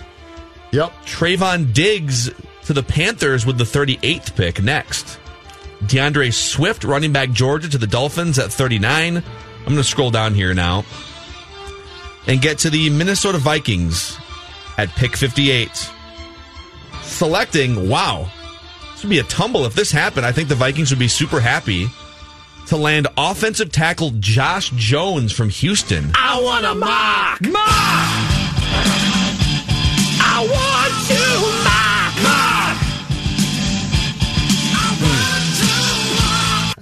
Yep. 0.73 0.93
Trevon 1.07 1.73
Diggs 1.73 2.31
to 2.65 2.73
the 2.73 2.83
Panthers 2.83 3.47
with 3.47 3.57
the 3.59 3.65
38th 3.65 4.35
pick 4.37 4.63
next. 4.63 5.19
D'Andre 5.87 6.31
Swift, 6.31 6.83
running 6.85 7.13
back 7.13 7.31
Georgia, 7.31 7.69
to 7.69 7.79
the 7.79 7.87
Dolphins 7.87 8.39
at 8.39 8.53
39. 8.53 9.17
I'm 9.19 9.23
going 9.65 9.77
to 9.77 9.85
scroll 9.85 10.11
down 10.11 10.35
here 10.35 10.53
now 10.55 10.85
and 12.27 12.41
get 12.41 12.59
to 12.59 12.71
the 12.71 12.91
Minnesota 12.91 13.39
Vikings 13.39 14.19
at 14.79 14.89
pick 14.91 15.17
58. 15.17 15.91
Selecting, 17.03 17.89
wow, 17.89 18.29
this 18.93 19.03
would 19.03 19.11
be 19.11 19.19
a 19.19 19.25
tumble 19.25 19.65
if 19.67 19.75
this 19.75 19.93
happened. 19.93 20.27
I 20.27 20.33
think 20.33 20.49
the 20.49 20.55
Vikings 20.55 20.91
would 20.91 20.99
be 20.99 21.09
super 21.09 21.41
happy 21.41 21.87
to 22.67 22.77
land 22.77 23.07
offensive 23.17 23.71
tackle 23.71 24.11
Josh 24.19 24.71
Jones 24.71 25.33
from 25.33 25.49
Houston. 25.51 26.11
I 26.15 26.41
want 26.41 26.65
a 26.65 26.75
mock. 26.75 27.41
Mock. 27.43 28.35
I 30.27 30.41
want 30.51 30.84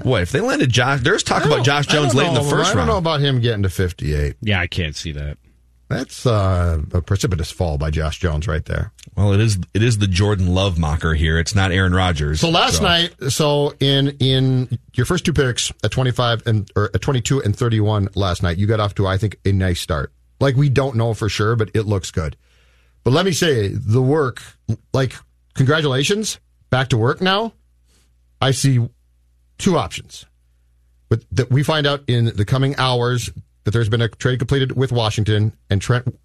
Boy, 0.03 0.23
if 0.23 0.33
they 0.33 0.41
landed 0.41 0.71
Josh, 0.71 1.01
there's 1.01 1.23
talk 1.23 1.45
about 1.45 1.65
Josh 1.65 1.87
Jones 1.87 2.15
late 2.15 2.29
in 2.29 2.35
the 2.35 2.43
know. 2.43 2.49
first 2.49 2.71
I 2.71 2.75
don't 2.75 2.79
round. 2.79 2.89
know 2.89 2.97
about 2.99 3.21
him 3.21 3.41
getting 3.41 3.63
to 3.63 3.71
58. 3.71 4.37
Yeah, 4.41 4.61
I 4.61 4.67
can't 4.67 4.97
see 4.97 5.13
that. 5.13 5.39
That's 5.89 6.25
uh, 6.25 6.81
a 6.95 7.03
precipitous 7.03 7.51
fall 7.51 7.77
by 7.77 7.91
Josh 7.91 8.19
Jones 8.19 8.49
right 8.49 8.65
there. 8.65 8.93
Well, 9.15 9.35
it 9.35 9.41
is 9.41 9.59
it 9.75 9.83
is 9.83 9.99
the 9.99 10.07
Jordan 10.07 10.55
Love 10.55 10.79
mocker 10.79 11.13
here. 11.13 11.39
It's 11.39 11.55
not 11.55 11.71
Aaron 11.71 11.95
Rodgers. 11.95 12.41
So 12.41 12.49
last 12.49 12.81
night, 12.81 13.15
so 13.29 13.75
in 13.79 14.17
in 14.19 14.79
your 14.95 15.05
first 15.05 15.27
two 15.27 15.35
picks 15.35 15.71
at 15.85 15.91
25 15.91 16.47
and 16.47 16.71
or 16.75 16.91
at 16.95 17.03
22 17.03 17.43
and 17.43 17.55
31 17.55 18.09
last 18.15 18.43
night, 18.43 18.57
you 18.57 18.67
got 18.67 18.81
off 18.81 18.95
to 18.95 19.07
I 19.07 19.19
think 19.19 19.37
a 19.45 19.53
nice 19.53 19.81
start. 19.81 20.13
Like 20.41 20.57
we 20.57 20.71
don't 20.71 20.97
know 20.97 21.13
for 21.13 21.29
sure, 21.29 21.57
but 21.57 21.71
it 21.75 21.83
looks 21.83 22.11
good. 22.11 22.37
But 23.05 23.13
let 23.13 23.27
me 23.27 23.33
say 23.33 23.69
the 23.69 24.01
work, 24.01 24.43
like 24.95 25.15
congratulations, 25.55 26.41
back 26.71 26.89
to 26.89 26.97
work 26.97 27.21
now. 27.21 27.53
I 28.41 28.53
see 28.53 28.81
two 29.59 29.77
options. 29.77 30.27
But 31.09 31.25
that 31.33 31.51
we 31.51 31.63
find 31.63 31.87
out 31.87 32.03
in 32.07 32.27
the 32.27 32.45
coming 32.45 32.75
hours 32.79 33.31
that 33.65 33.71
there's 33.71 33.89
been 33.89 34.01
a 34.01 34.09
trade 34.09 34.39
completed 34.39 34.77
with 34.77 34.93
Washington 34.93 35.53
and 35.71 35.81
Trent 35.81 36.19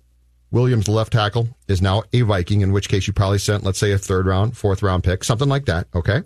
Williams, 0.52 0.88
left 0.88 1.12
tackle, 1.12 1.50
is 1.68 1.82
now 1.82 2.04
a 2.14 2.22
Viking, 2.22 2.62
in 2.62 2.72
which 2.72 2.88
case 2.88 3.06
you 3.06 3.14
probably 3.14 3.38
sent, 3.38 3.64
let's 3.64 3.80
say, 3.80 3.92
a 3.92 3.98
third 3.98 4.26
round, 4.26 4.56
fourth 4.56 4.82
round 4.82 5.04
pick, 5.04 5.24
something 5.24 5.50
like 5.50 5.66
that. 5.66 5.88
Okay. 5.94 6.22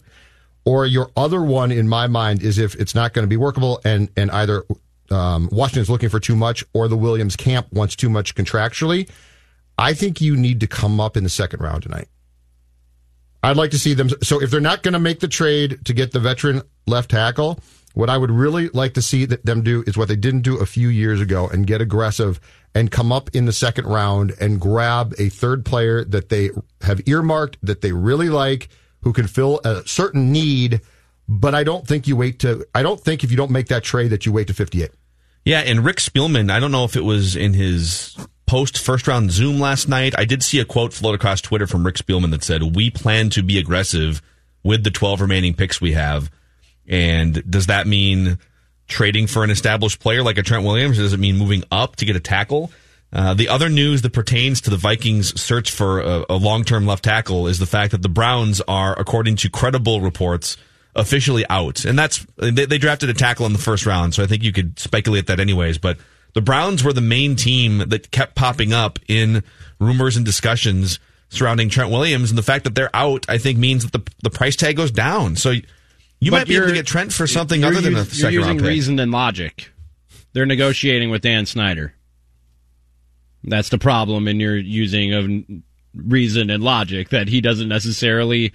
Or 0.64 0.86
your 0.86 1.10
other 1.18 1.42
one 1.42 1.72
in 1.72 1.90
my 1.90 2.06
mind 2.06 2.44
is 2.44 2.60
if 2.60 2.76
it's 2.76 2.94
not 2.94 3.14
going 3.14 3.24
to 3.24 3.30
be 3.30 3.38
workable 3.38 3.82
and, 3.84 4.10
and 4.16 4.30
either 4.30 4.64
um, 5.10 5.50
Washington's 5.52 5.90
looking 5.90 6.10
for 6.10 6.20
too 6.20 6.36
much 6.36 6.64
or 6.74 6.88
the 6.88 6.98
Williams 6.98 7.36
camp 7.36 7.72
wants 7.74 7.96
too 7.96 8.10
much 8.10 8.36
contractually. 8.36 9.10
I 9.78 9.94
think 9.94 10.22
you 10.22 10.38
need 10.38 10.60
to 10.60 10.68
come 10.68 11.00
up 11.00 11.18
in 11.18 11.24
the 11.24 11.30
second 11.30 11.62
round 11.62 11.84
tonight. 11.84 12.08
I'd 13.44 13.58
like 13.58 13.72
to 13.72 13.80
see 13.80 13.96
them. 13.96 14.10
So 14.22 14.40
if 14.40 14.52
they're 14.52 14.62
not 14.62 14.84
going 14.84 14.94
to 14.94 15.00
make 15.00 15.20
the 15.20 15.28
trade 15.28 15.80
to 15.86 15.94
get 15.94 16.12
the 16.12 16.20
veteran 16.20 16.62
left 16.86 17.12
tackle, 17.12 17.60
what 17.94 18.10
I 18.10 18.18
would 18.18 18.32
really 18.32 18.70
like 18.70 18.94
to 18.94 19.02
see 19.02 19.26
them 19.26 19.64
do 19.64 19.84
is 19.86 19.98
what 19.98 20.08
they 20.08 20.16
didn't 20.16 20.42
do 20.42 20.58
a 20.58 20.66
few 20.66 20.88
years 20.88 21.20
ago 21.20 21.48
and 21.48 21.68
get 21.68 21.82
aggressive 21.82 22.40
and 22.74 22.90
come 22.90 23.12
up 23.12 23.30
in 23.34 23.46
the 23.46 23.52
second 23.52 23.86
round 23.86 24.34
and 24.40 24.60
grab 24.60 25.14
a 25.18 25.30
third 25.30 25.66
player 25.66 26.06
that 26.06 26.30
they 26.30 26.52
have 26.82 27.02
earmarked 27.06 27.58
that 27.62 27.82
they 27.82 27.92
really 27.92 28.30
like 28.30 28.70
who 29.02 29.12
can 29.12 29.28
fill 29.28 29.60
a 29.66 29.86
certain 29.86 30.32
need. 30.32 30.82
But 31.28 31.54
I 31.54 31.64
don't 31.64 31.86
think 31.86 32.08
you 32.08 32.16
wait 32.16 32.40
to, 32.40 32.66
I 32.74 32.82
don't 32.82 33.00
think 33.00 33.24
if 33.24 33.32
you 33.32 33.38
don't 33.38 33.52
make 33.52 33.68
that 33.68 33.84
trade 33.84 34.10
that 34.10 34.26
you 34.26 34.32
wait 34.32 34.48
to 34.48 34.54
58. 34.54 34.92
Yeah, 35.44 35.60
and 35.60 35.84
Rick 35.84 35.98
Spielman, 35.98 36.52
I 36.52 36.60
don't 36.60 36.72
know 36.72 36.86
if 36.86 36.96
it 36.96 37.04
was 37.04 37.36
in 37.36 37.54
his 37.54 38.16
post 38.46 38.78
first 38.78 39.08
round 39.08 39.32
Zoom 39.32 39.60
last 39.60 39.90
night. 39.90 40.14
I 40.18 40.26
did 40.26 40.44
see 40.44 40.60
a 40.60 40.66
quote 40.66 40.94
float 40.94 41.16
across 41.16 41.42
Twitter 41.42 41.68
from 41.68 41.86
Rick 41.86 41.96
Spielman 41.96 42.32
that 42.32 42.44
said, 42.44 42.76
We 42.76 42.90
plan 42.90 43.30
to 43.32 43.42
be 43.42 43.58
aggressive 43.58 44.22
with 44.64 44.84
the 44.84 44.92
12 44.92 45.22
remaining 45.22 45.54
picks 45.56 45.82
we 45.82 45.94
have. 45.94 46.30
And 46.92 47.50
does 47.50 47.68
that 47.68 47.88
mean 47.88 48.38
trading 48.88 49.26
for 49.26 49.44
an 49.44 49.50
established 49.50 50.00
player 50.00 50.22
like 50.22 50.38
a 50.38 50.44
Trent 50.44 50.66
Williams? 50.66 50.98
Does 50.98 51.14
it 51.14 51.20
mean 51.20 51.38
moving 51.38 51.64
up 51.72 51.96
to 51.96 52.06
get 52.06 52.16
a 52.16 52.20
tackle? 52.20 52.72
Uh, 53.14 53.34
the 53.34 53.48
other 53.48 53.70
news 53.70 54.02
that 54.04 54.14
pertains 54.14 54.62
to 54.62 54.70
the 54.70 54.78
Vikings' 54.78 55.40
search 55.40 55.72
for 55.72 56.02
a, 56.02 56.26
a 56.30 56.36
long 56.36 56.64
term 56.64 56.86
left 56.86 57.04
tackle 57.04 57.48
is 57.48 57.60
the 57.60 57.66
fact 57.66 57.92
that 57.92 58.02
the 58.02 58.10
Browns 58.10 58.62
are, 58.68 58.98
according 59.00 59.38
to 59.38 59.50
credible 59.50 60.02
reports, 60.02 60.58
officially 60.96 61.46
out. 61.50 61.86
And 61.86 61.98
that's, 61.98 62.26
they, 62.38 62.52
they 62.66 62.78
drafted 62.78 63.10
a 63.10 63.14
tackle 63.14 63.46
in 63.46 63.54
the 63.54 63.60
first 63.60 63.86
round, 63.86 64.14
so 64.14 64.24
I 64.24 64.28
think 64.28 64.44
you 64.44 64.52
could 64.52 64.78
speculate 64.78 65.28
that 65.28 65.40
anyways. 65.40 65.78
But 65.78 65.98
the 66.34 66.42
Browns 66.42 66.84
were 66.84 66.94
the 66.94 67.02
main 67.02 67.36
team 67.36 67.80
that 67.90 68.12
kept 68.12 68.36
popping 68.36 68.74
up 68.74 69.00
in 69.08 69.44
rumors 69.80 70.16
and 70.16 70.26
discussions 70.26 71.00
surrounding 71.30 71.70
Trent 71.70 71.90
Williams. 71.90 72.32
And 72.32 72.38
the 72.38 72.44
fact 72.44 72.66
that 72.66 72.76
they're 72.76 72.94
out, 72.94 73.26
I 73.30 73.38
think, 73.38 73.58
means 73.58 73.84
that 73.84 73.92
the, 73.92 74.12
the 74.24 74.30
price 74.30 74.56
tag 74.56 74.78
goes 74.78 74.92
down. 74.92 75.36
So 75.36 75.56
you 76.22 76.32
But 76.32 76.38
might 76.38 76.48
be 76.48 76.56
able 76.56 76.68
to 76.68 76.74
get 76.74 76.86
Trent 76.88 77.12
for 77.12 77.28
something 77.28 77.64
other 77.64 77.82
than 77.82 77.96
a 77.96 78.00
us- 78.02 78.10
second 78.14 78.34
You're 78.34 78.44
using 78.44 78.58
reason 78.60 79.00
and 79.00 79.12
logic. 79.12 79.72
They're 80.34 80.46
negotiating 80.46 81.10
with 81.10 81.22
Dan 81.24 81.46
Snyder. 81.46 81.94
That's 83.44 83.70
the 83.70 83.78
problem 83.78 84.28
in 84.28 84.40
your 84.40 84.56
using 84.56 85.14
of 85.14 85.62
reason 85.96 86.50
and 86.50 86.64
logic 86.64 87.10
that 87.10 87.28
he 87.28 87.42
doesn't 87.42 87.68
necessarily 87.68 88.54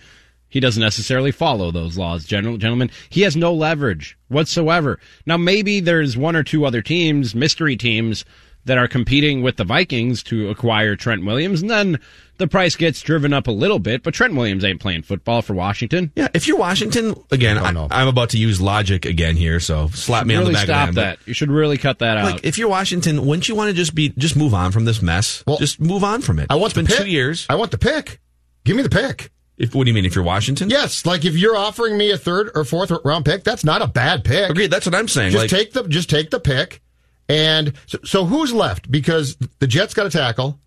he 0.48 0.60
doesn't 0.60 0.82
necessarily 0.82 1.32
follow 1.32 1.70
those 1.72 1.98
laws. 1.98 2.24
General 2.24 2.56
gentlemen, 2.56 2.90
he 3.10 3.22
has 3.22 3.36
no 3.36 3.52
leverage 3.52 4.16
whatsoever. 4.28 5.00
Now 5.26 5.36
maybe 5.36 5.80
there's 5.80 6.16
one 6.16 6.36
or 6.36 6.44
two 6.44 6.64
other 6.64 6.80
teams, 6.82 7.34
mystery 7.34 7.76
teams 7.76 8.24
that 8.64 8.78
are 8.78 8.88
competing 8.88 9.42
with 9.42 9.56
the 9.56 9.64
Vikings 9.64 10.22
to 10.24 10.48
acquire 10.48 10.96
Trent 10.96 11.24
Williams, 11.24 11.60
and 11.62 11.70
then 11.70 12.00
the 12.38 12.46
price 12.46 12.76
gets 12.76 13.00
driven 13.00 13.32
up 13.32 13.46
a 13.46 13.50
little 13.50 13.78
bit. 13.78 14.02
But 14.02 14.14
Trent 14.14 14.34
Williams 14.34 14.64
ain't 14.64 14.80
playing 14.80 15.02
football 15.02 15.42
for 15.42 15.54
Washington. 15.54 16.12
Yeah, 16.16 16.28
if 16.34 16.46
you're 16.48 16.56
Washington, 16.58 17.14
again, 17.30 17.58
I 17.58 17.68
I'm 17.90 18.08
about 18.08 18.30
to 18.30 18.38
use 18.38 18.60
logic 18.60 19.04
again 19.04 19.36
here, 19.36 19.60
so 19.60 19.88
slap 19.88 20.26
me 20.26 20.34
on 20.34 20.44
the 20.44 20.52
back 20.52 20.64
stop 20.64 20.88
of 20.90 20.94
the 20.94 21.04
hand. 21.04 21.18
that. 21.20 21.26
You 21.28 21.34
should 21.34 21.50
really 21.50 21.78
cut 21.78 21.98
that 22.00 22.16
out. 22.16 22.24
Like, 22.32 22.44
if 22.44 22.58
you're 22.58 22.68
Washington, 22.68 23.24
wouldn't 23.26 23.48
you 23.48 23.54
want 23.54 23.68
to 23.70 23.74
just 23.74 23.94
be 23.94 24.10
just 24.10 24.36
move 24.36 24.54
on 24.54 24.72
from 24.72 24.84
this 24.84 25.02
mess? 25.02 25.42
Well, 25.46 25.58
just 25.58 25.80
move 25.80 26.04
on 26.04 26.22
from 26.22 26.38
it. 26.38 26.46
I 26.50 26.54
want 26.56 26.66
it's 26.66 26.74
been 26.74 26.84
the 26.86 27.04
two 27.04 27.10
years. 27.10 27.46
I 27.48 27.54
want 27.56 27.70
the 27.70 27.78
pick. 27.78 28.20
Give 28.64 28.76
me 28.76 28.82
the 28.82 28.90
pick. 28.90 29.30
If 29.58 29.74
what 29.74 29.84
do 29.84 29.90
you 29.90 29.94
mean? 29.94 30.04
If 30.04 30.14
you're 30.14 30.24
Washington? 30.24 30.68
Yes, 30.68 31.06
like 31.06 31.24
if 31.24 31.34
you're 31.34 31.56
offering 31.56 31.96
me 31.96 32.10
a 32.10 32.18
third 32.18 32.50
or 32.54 32.64
fourth 32.64 32.92
round 33.04 33.24
pick, 33.24 33.42
that's 33.42 33.64
not 33.64 33.80
a 33.80 33.86
bad 33.86 34.22
pick. 34.24 34.50
Agreed. 34.50 34.70
That's 34.70 34.84
what 34.84 34.94
I'm 34.94 35.08
saying. 35.08 35.32
Just 35.32 35.42
Like- 35.44 35.50
take 35.50 35.72
the 35.72 35.84
just 35.88 36.10
take 36.10 36.28
the 36.30 36.40
pick, 36.40 36.82
and 37.28 37.72
so, 37.86 37.98
so 38.04 38.24
who's 38.26 38.52
left? 38.52 38.90
Because 38.90 39.36
the 39.58 39.66
Jets 39.66 39.94
got 39.94 40.04
a 40.06 40.10
tackle, 40.10 40.60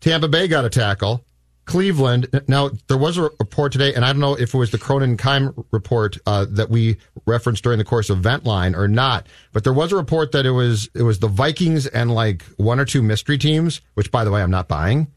Tampa 0.00 0.28
Bay 0.28 0.48
got 0.48 0.64
a 0.64 0.70
tackle, 0.70 1.24
Cleveland. 1.66 2.28
Now 2.48 2.70
there 2.88 2.96
was 2.96 3.16
a 3.18 3.22
report 3.22 3.72
today, 3.72 3.94
and 3.94 4.04
I 4.04 4.12
don't 4.12 4.20
know 4.20 4.34
if 4.34 4.54
it 4.54 4.58
was 4.58 4.70
the 4.70 4.78
Cronin 4.78 5.16
Kime 5.16 5.64
report 5.70 6.16
uh, 6.26 6.46
that 6.50 6.70
we 6.70 6.96
referenced 7.26 7.62
during 7.62 7.78
the 7.78 7.84
course 7.84 8.10
of 8.10 8.18
Ventline 8.18 8.76
or 8.76 8.88
not, 8.88 9.26
but 9.52 9.62
there 9.64 9.72
was 9.72 9.92
a 9.92 9.96
report 9.96 10.32
that 10.32 10.46
it 10.46 10.50
was 10.50 10.88
it 10.94 11.02
was 11.02 11.18
the 11.18 11.28
Vikings 11.28 11.86
and 11.86 12.12
like 12.14 12.42
one 12.56 12.80
or 12.80 12.84
two 12.84 13.02
mystery 13.02 13.38
teams, 13.38 13.80
which 13.94 14.10
by 14.10 14.24
the 14.24 14.30
way 14.30 14.42
I'm 14.42 14.50
not 14.50 14.68
buying. 14.68 15.08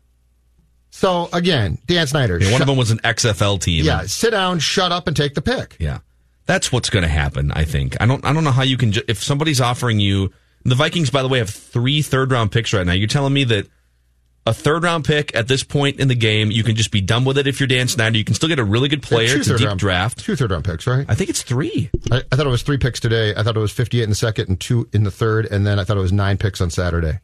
So 0.92 1.28
again, 1.34 1.80
Dan 1.88 2.06
Snyder. 2.06 2.38
Yeah, 2.40 2.52
one 2.52 2.62
of 2.62 2.68
them 2.68 2.78
was 2.78 2.92
an 2.92 3.00
XFL 3.00 3.60
team. 3.60 3.84
yeah, 3.84 4.04
sit 4.06 4.30
down, 4.32 4.60
shut 4.60 4.92
up, 4.92 5.08
and 5.08 5.18
take 5.18 5.34
the 5.34 5.42
pick. 5.42 5.76
Yeah. 5.80 6.00
That's 6.46 6.72
what's 6.74 6.90
going 6.90 7.04
to 7.04 7.10
happen, 7.10 7.52
I 7.54 7.64
think. 7.64 7.96
I 8.02 8.06
don't 8.06 8.24
I 8.26 8.34
don't 8.34 8.44
know 8.44 8.52
how 8.52 8.64
you 8.64 8.76
can 8.78 8.92
ju- 8.92 9.02
if 9.08 9.24
somebody's 9.24 9.62
offering 9.62 10.00
you 10.02 10.32
the 10.66 10.76
Vikings 10.76 11.10
by 11.10 11.22
the 11.22 11.30
way 11.30 11.40
have 11.40 11.50
three 11.50 12.02
third 12.02 12.32
round 12.32 12.52
picks 12.52 12.74
right 12.74 12.86
now. 12.86 12.92
You're 12.94 13.08
telling 13.08 13.34
me 13.34 13.46
that 13.46 13.68
a 14.46 14.54
third 14.54 14.84
round 14.84 15.06
pick 15.06 15.34
at 15.36 15.48
this 15.48 15.64
point 15.64 16.00
in 16.00 16.08
the 16.10 16.16
game, 16.16 16.52
you 16.52 16.64
can 16.64 16.76
just 16.76 16.92
be 16.92 17.00
done 17.02 17.24
with 17.24 17.38
it 17.38 17.48
if 17.48 17.60
you're 17.60 17.68
Dan 17.68 17.88
Snyder. 17.88 18.18
You 18.18 18.26
can 18.26 18.36
still 18.36 18.50
get 18.50 18.60
a 18.60 18.64
really 18.64 18.90
good 18.90 19.02
player. 19.02 19.30
two 19.30 19.40
It's 19.40 19.48
a 19.48 19.52
third 19.52 19.58
deep 19.60 19.68
round- 19.68 19.80
draft. 19.80 20.20
Two 20.20 20.36
third 20.36 20.52
round 20.52 20.66
picks, 20.66 20.86
right? 20.86 21.06
I 21.08 21.16
think 21.16 21.30
it's 21.30 21.42
3. 21.44 21.90
I, 22.12 22.24
I 22.32 22.36
thought 22.36 22.46
it 22.46 22.50
was 22.50 22.64
three 22.64 22.78
picks 22.78 23.00
today. 23.00 23.34
I 23.36 23.44
thought 23.44 23.56
it 23.56 23.60
was 23.62 23.72
58 23.72 24.04
in 24.04 24.10
the 24.10 24.16
second 24.16 24.50
and 24.50 24.60
two 24.60 24.90
in 24.92 25.04
the 25.04 25.12
third, 25.12 25.46
and 25.46 25.66
then 25.66 25.80
I 25.80 25.84
thought 25.86 25.98
it 25.98 26.02
was 26.02 26.12
nine 26.12 26.38
picks 26.38 26.60
on 26.60 26.70
Saturday. 26.70 27.20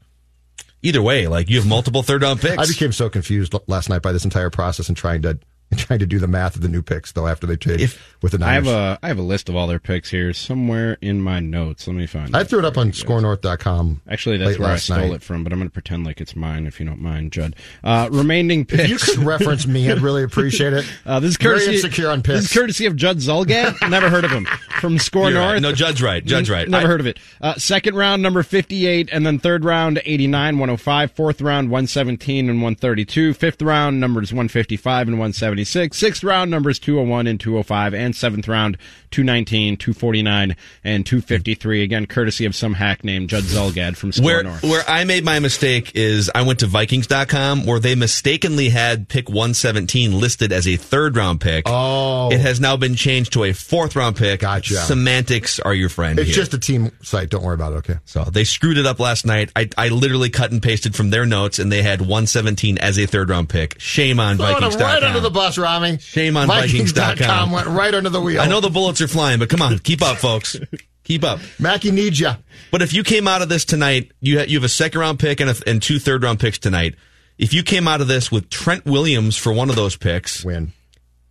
Either 0.82 1.02
way, 1.02 1.28
like 1.28 1.50
you 1.50 1.58
have 1.58 1.68
multiple 1.68 2.04
third 2.04 2.22
round 2.22 2.40
picks. 2.40 2.58
I 2.58 2.66
became 2.66 2.94
so 2.94 3.10
confused 3.10 3.54
last 3.68 3.90
night 3.90 4.02
by 4.02 4.14
this 4.14 4.24
entire 4.24 4.50
process 4.50 4.88
and 4.88 4.96
trying 4.96 5.22
to 5.24 5.38
trying 5.78 6.00
to 6.00 6.06
do 6.06 6.20
the 6.20 6.28
math 6.28 6.56
of 6.56 6.62
the 6.62 6.68
new 6.68 6.82
picks 6.82 7.12
though 7.12 7.28
after 7.28 7.46
they 7.48 7.56
trade 7.56 7.92
with 8.22 8.32
the 8.34 8.38
knives. 8.38 8.68
I 8.68 8.72
have 8.72 8.98
a 8.98 9.00
I 9.04 9.08
have 9.08 9.20
a 9.20 9.24
list 9.24 9.50
of 9.50 9.56
all 9.56 9.68
their 9.68 9.80
picks 9.80 10.10
here 10.12 10.34
somewhere 10.34 10.98
in 11.02 11.22
my 11.22 11.40
notes. 11.40 11.88
Let 11.88 11.96
me 11.96 12.08
find. 12.08 12.36
I 12.36 12.44
threw 12.44 12.60
it 12.60 12.66
up 12.66 12.78
on 12.78 12.92
ScoreNorth.com. 12.92 14.02
Actually, 14.10 14.38
that's 14.38 14.52
late 14.52 14.60
where 14.60 14.70
I 14.72 14.78
stole 14.78 14.98
night. 14.98 15.12
it 15.14 15.22
from, 15.24 15.44
but 15.44 15.54
I'm 15.54 15.60
going 15.60 15.70
to 15.70 15.74
pretend 15.74 16.06
like 16.06 16.20
it's 16.22 16.36
mine 16.36 16.66
if 16.66 16.80
you 16.80 16.86
don't 16.86 17.02
mind, 17.02 17.32
Judd. 17.32 17.56
Uh, 17.84 18.10
remaining 18.12 18.66
picks. 18.66 18.84
If 18.92 19.08
you 19.08 19.16
could 19.16 19.24
reference 19.26 19.68
me, 19.68 19.90
I'd 19.92 20.00
really 20.02 20.24
appreciate 20.24 20.74
it. 20.74 20.86
Uh, 21.06 21.20
this 21.20 21.32
is 21.32 21.38
Very 21.38 21.56
courtesy, 21.60 21.76
insecure 21.76 22.10
on 22.10 22.22
This 22.22 22.42
picks. 22.42 22.46
is 22.52 22.54
courtesy 22.54 22.86
of 22.86 22.96
Judd 22.96 23.18
Zulgad. 23.18 23.74
Never 23.90 24.10
heard 24.10 24.26
of 24.26 24.32
him. 24.32 24.46
From 24.80 24.98
Score 25.00 25.30
You're 25.32 25.40
right. 25.40 25.52
North. 25.54 25.62
No, 25.62 25.72
Judd's 25.72 26.02
right. 26.04 26.24
Judd's 26.24 26.50
right. 26.50 26.68
Never 26.68 26.86
I- 26.86 26.88
heard 26.88 27.00
of 27.00 27.08
it. 27.08 27.18
Uh, 27.42 27.56
second 27.56 27.96
round, 27.96 28.22
number 28.22 28.44
58, 28.44 29.10
and 29.12 29.26
then 29.26 29.40
third 29.40 29.64
round, 29.66 30.02
89, 30.06 30.60
105. 30.60 31.12
Fourth 31.14 31.42
round, 31.42 31.70
117 31.70 32.50
and 32.50 32.62
132. 32.62 33.34
Fifth 33.34 33.62
round, 33.62 34.00
numbers 34.00 34.32
155 34.34 35.08
and 35.08 35.18
175. 35.18 35.59
276. 35.66 35.98
Sixth 35.98 36.24
round 36.24 36.52
numbers 36.52 36.80
201 36.80 37.28
and 37.28 37.40
205, 37.40 37.94
and 37.94 38.16
seventh 38.16 38.48
round 38.48 38.78
219, 39.12 39.78
249, 39.78 40.56
and 40.84 41.06
253. 41.06 41.84
Again, 41.84 42.06
courtesy 42.06 42.46
of 42.46 42.56
some 42.56 42.74
hack 42.76 43.04
named 43.04 43.30
Judd 43.30 43.44
Zulgad 43.44 43.96
from 43.96 44.12
Score 44.12 44.26
Where 44.26 44.44
North. 44.44 44.64
where 44.64 44.84
I 44.88 45.04
made 45.04 45.24
my 45.26 45.40
mistake 45.40 45.92
is 45.96 46.30
I 46.34 46.44
went 46.44 46.60
to 46.60 46.68
Vikings.com 46.68 47.66
where 47.66 47.80
they 47.80 47.96
mistakenly 47.96 48.70
had 48.70 49.08
pick 49.10 49.28
117 49.30 50.20
listed 50.20 50.52
as 50.52 50.68
a 50.68 50.76
third 50.76 51.16
round 51.16 51.42
pick. 51.42 51.64
Oh. 51.68 52.30
It 52.32 52.40
has 52.40 52.60
now 52.60 52.78
been 52.78 52.96
changed 52.96 53.34
to 53.34 53.44
a 53.46 53.54
fourth 53.54 53.96
round 53.96 54.16
pick. 54.16 54.42
Gotcha. 54.42 54.76
Semantics 54.76 55.60
are 55.60 55.74
your 55.74 55.90
friend 55.90 56.20
It's 56.20 56.28
here. 56.30 56.36
just 56.36 56.54
a 56.54 56.60
team 56.60 56.92
site. 57.02 57.30
Don't 57.30 57.44
worry 57.44 57.56
about 57.56 57.74
it. 57.74 57.78
Okay. 57.78 57.98
So 58.06 58.24
they 58.26 58.44
screwed 58.44 58.78
it 58.78 58.86
up 58.86 59.00
last 59.00 59.26
night. 59.26 59.52
I, 59.56 59.70
I 59.78 59.90
literally 59.90 60.30
cut 60.30 60.52
and 60.52 60.62
pasted 60.62 60.96
from 60.96 61.10
their 61.10 61.26
notes, 61.26 61.58
and 61.60 61.72
they 61.72 61.82
had 61.82 62.02
117 62.02 62.78
as 62.78 63.00
a 63.00 63.06
third 63.06 63.30
round 63.30 63.50
pick. 63.50 63.80
Shame 63.80 64.20
on 64.20 64.38
Throwing 64.38 64.54
them 64.54 64.62
Vikings.com. 64.64 64.88
right 64.94 65.04
under 65.04 65.20
the 65.20 65.30
bus, 65.32 65.49
Rami. 65.58 65.98
Shame 65.98 66.38
on 66.38 66.48
Vikings.com 66.48 67.06
Vikings.com. 67.06 67.52
went 67.52 67.68
right 67.68 67.94
under 67.94 68.10
the 68.10 68.22
wheel. 68.22 68.42
I 68.42 68.48
know 68.48 68.62
the 68.62 68.70
bullets 68.70 69.02
are 69.02 69.08
flying, 69.08 69.40
but 69.40 69.50
come 69.50 69.62
on, 69.62 69.80
keep 69.80 70.02
up, 70.02 70.18
folks. 70.18 70.58
Keep 71.04 71.24
up. 71.24 71.40
Mackey 71.58 71.90
needs 71.90 72.20
you. 72.20 72.30
But 72.72 72.84
if 72.84 72.94
you 72.94 73.04
came 73.04 73.28
out 73.28 73.42
of 73.42 73.50
this 73.50 73.66
tonight, 73.66 74.12
you 74.22 74.38
ha- 74.40 74.46
you 74.48 74.58
have 74.58 74.64
a 74.64 74.70
second 74.70 75.02
round 75.02 75.18
pick 75.18 75.40
and, 75.40 75.50
a, 75.50 75.56
and 75.66 75.82
two 75.82 75.98
third 75.98 76.22
round 76.22 76.40
picks 76.40 76.60
tonight. 76.60 76.94
If 77.40 77.52
you 77.52 77.64
came 77.64 77.88
out 77.88 78.00
of 78.00 78.08
this 78.08 78.32
with 78.32 78.50
Trent 78.50 78.86
Williams 78.86 79.36
for 79.36 79.52
one 79.52 79.70
of 79.72 79.76
those 79.76 79.96
picks, 79.96 80.46
win, 80.46 80.72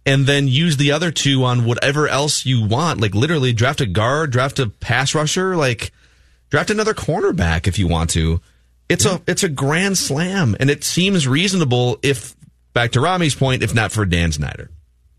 and 0.04 0.26
then 0.26 0.48
use 0.48 0.78
the 0.78 0.90
other 0.90 1.10
two 1.12 1.44
on 1.44 1.64
whatever 1.64 2.08
else 2.08 2.44
you 2.44 2.66
want, 2.66 3.00
like 3.00 3.14
literally 3.14 3.52
draft 3.52 3.80
a 3.80 3.86
guard, 3.86 4.32
draft 4.32 4.58
a 4.58 4.66
pass 4.66 5.14
rusher, 5.14 5.54
like 5.54 5.92
draft 6.50 6.70
another 6.70 6.94
cornerback 6.94 7.68
if 7.68 7.78
you 7.78 7.86
want 7.86 8.10
to. 8.10 8.40
It's 8.88 9.04
a 9.04 9.20
it's 9.26 9.42
a 9.42 9.48
grand 9.50 9.98
slam, 9.98 10.56
and 10.58 10.70
it 10.70 10.82
seems 10.82 11.28
reasonable 11.28 11.98
if 12.02 12.34
back 12.78 12.92
to 12.92 13.00
Rami's 13.00 13.34
point, 13.34 13.64
if 13.64 13.74
not 13.74 13.90
for 13.90 14.06
Dan 14.06 14.30
Snyder. 14.30 14.70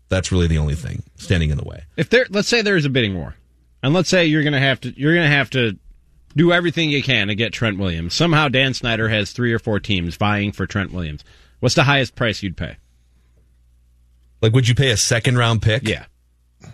That's 0.08 0.32
really 0.32 0.46
the 0.46 0.56
only 0.56 0.74
thing 0.74 1.02
standing 1.16 1.50
in 1.50 1.58
the 1.58 1.64
way. 1.64 1.82
if 1.94 2.08
there, 2.08 2.26
let's 2.30 2.48
say 2.48 2.62
there's 2.62 2.86
a 2.86 2.88
bidding 2.88 3.14
war, 3.14 3.36
and 3.82 3.92
let's 3.92 4.08
say 4.08 4.24
you're 4.24 4.42
going 4.42 4.54
to 4.54 4.58
have 4.60 4.80
to, 4.80 4.98
you're 4.98 5.12
going 5.12 5.28
to 5.28 5.36
have 5.36 5.50
to 5.50 5.76
do 6.34 6.52
everything 6.52 6.88
you 6.88 7.02
can 7.02 7.28
to 7.28 7.34
get 7.34 7.52
Trent 7.52 7.78
Williams. 7.78 8.14
Somehow 8.14 8.48
Dan 8.48 8.72
Snyder 8.72 9.10
has 9.10 9.32
three 9.32 9.52
or 9.52 9.58
four 9.58 9.78
teams 9.78 10.16
vying 10.16 10.52
for 10.52 10.66
Trent 10.66 10.90
Williams. 10.90 11.22
What's 11.60 11.74
the 11.74 11.82
highest 11.84 12.14
price 12.14 12.42
you'd 12.42 12.56
pay? 12.56 12.78
Like, 14.40 14.54
would 14.54 14.66
you 14.66 14.74
pay 14.74 14.90
a 14.90 14.96
second 14.96 15.36
round 15.36 15.60
pick? 15.60 15.86
Yeah, 15.86 16.06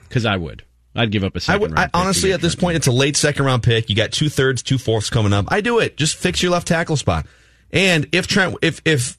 because 0.09 0.25
I 0.25 0.37
would. 0.37 0.63
I'd 0.95 1.11
give 1.11 1.25
up 1.25 1.35
a 1.35 1.39
I 1.39 1.41
second 1.41 1.61
would. 1.63 1.71
round. 1.73 1.79
I, 1.81 1.85
pick 1.87 1.93
to 1.93 1.99
honestly, 1.99 2.33
at 2.33 2.41
this 2.41 2.55
Trent 2.55 2.61
point, 2.63 2.77
it's 2.77 2.87
a 2.87 2.93
late 2.93 3.17
second 3.17 3.45
round 3.45 3.65
pick. 3.65 3.91
You 3.91 3.97
got 3.97 4.13
two 4.13 4.29
thirds, 4.29 4.63
two 4.63 4.79
fourths 4.79 5.11
coming 5.11 5.33
up. 5.33 5.47
I 5.49 5.61
do 5.63 5.81
it. 5.81 5.97
Just 5.97 6.15
fix 6.17 6.43
your 6.45 6.53
left 6.53 6.69
tackle 6.69 6.97
spot. 6.97 7.27
And 7.73 8.07
if 8.13 8.29
Trent, 8.29 8.57
if 8.63 8.81
if 8.85 9.19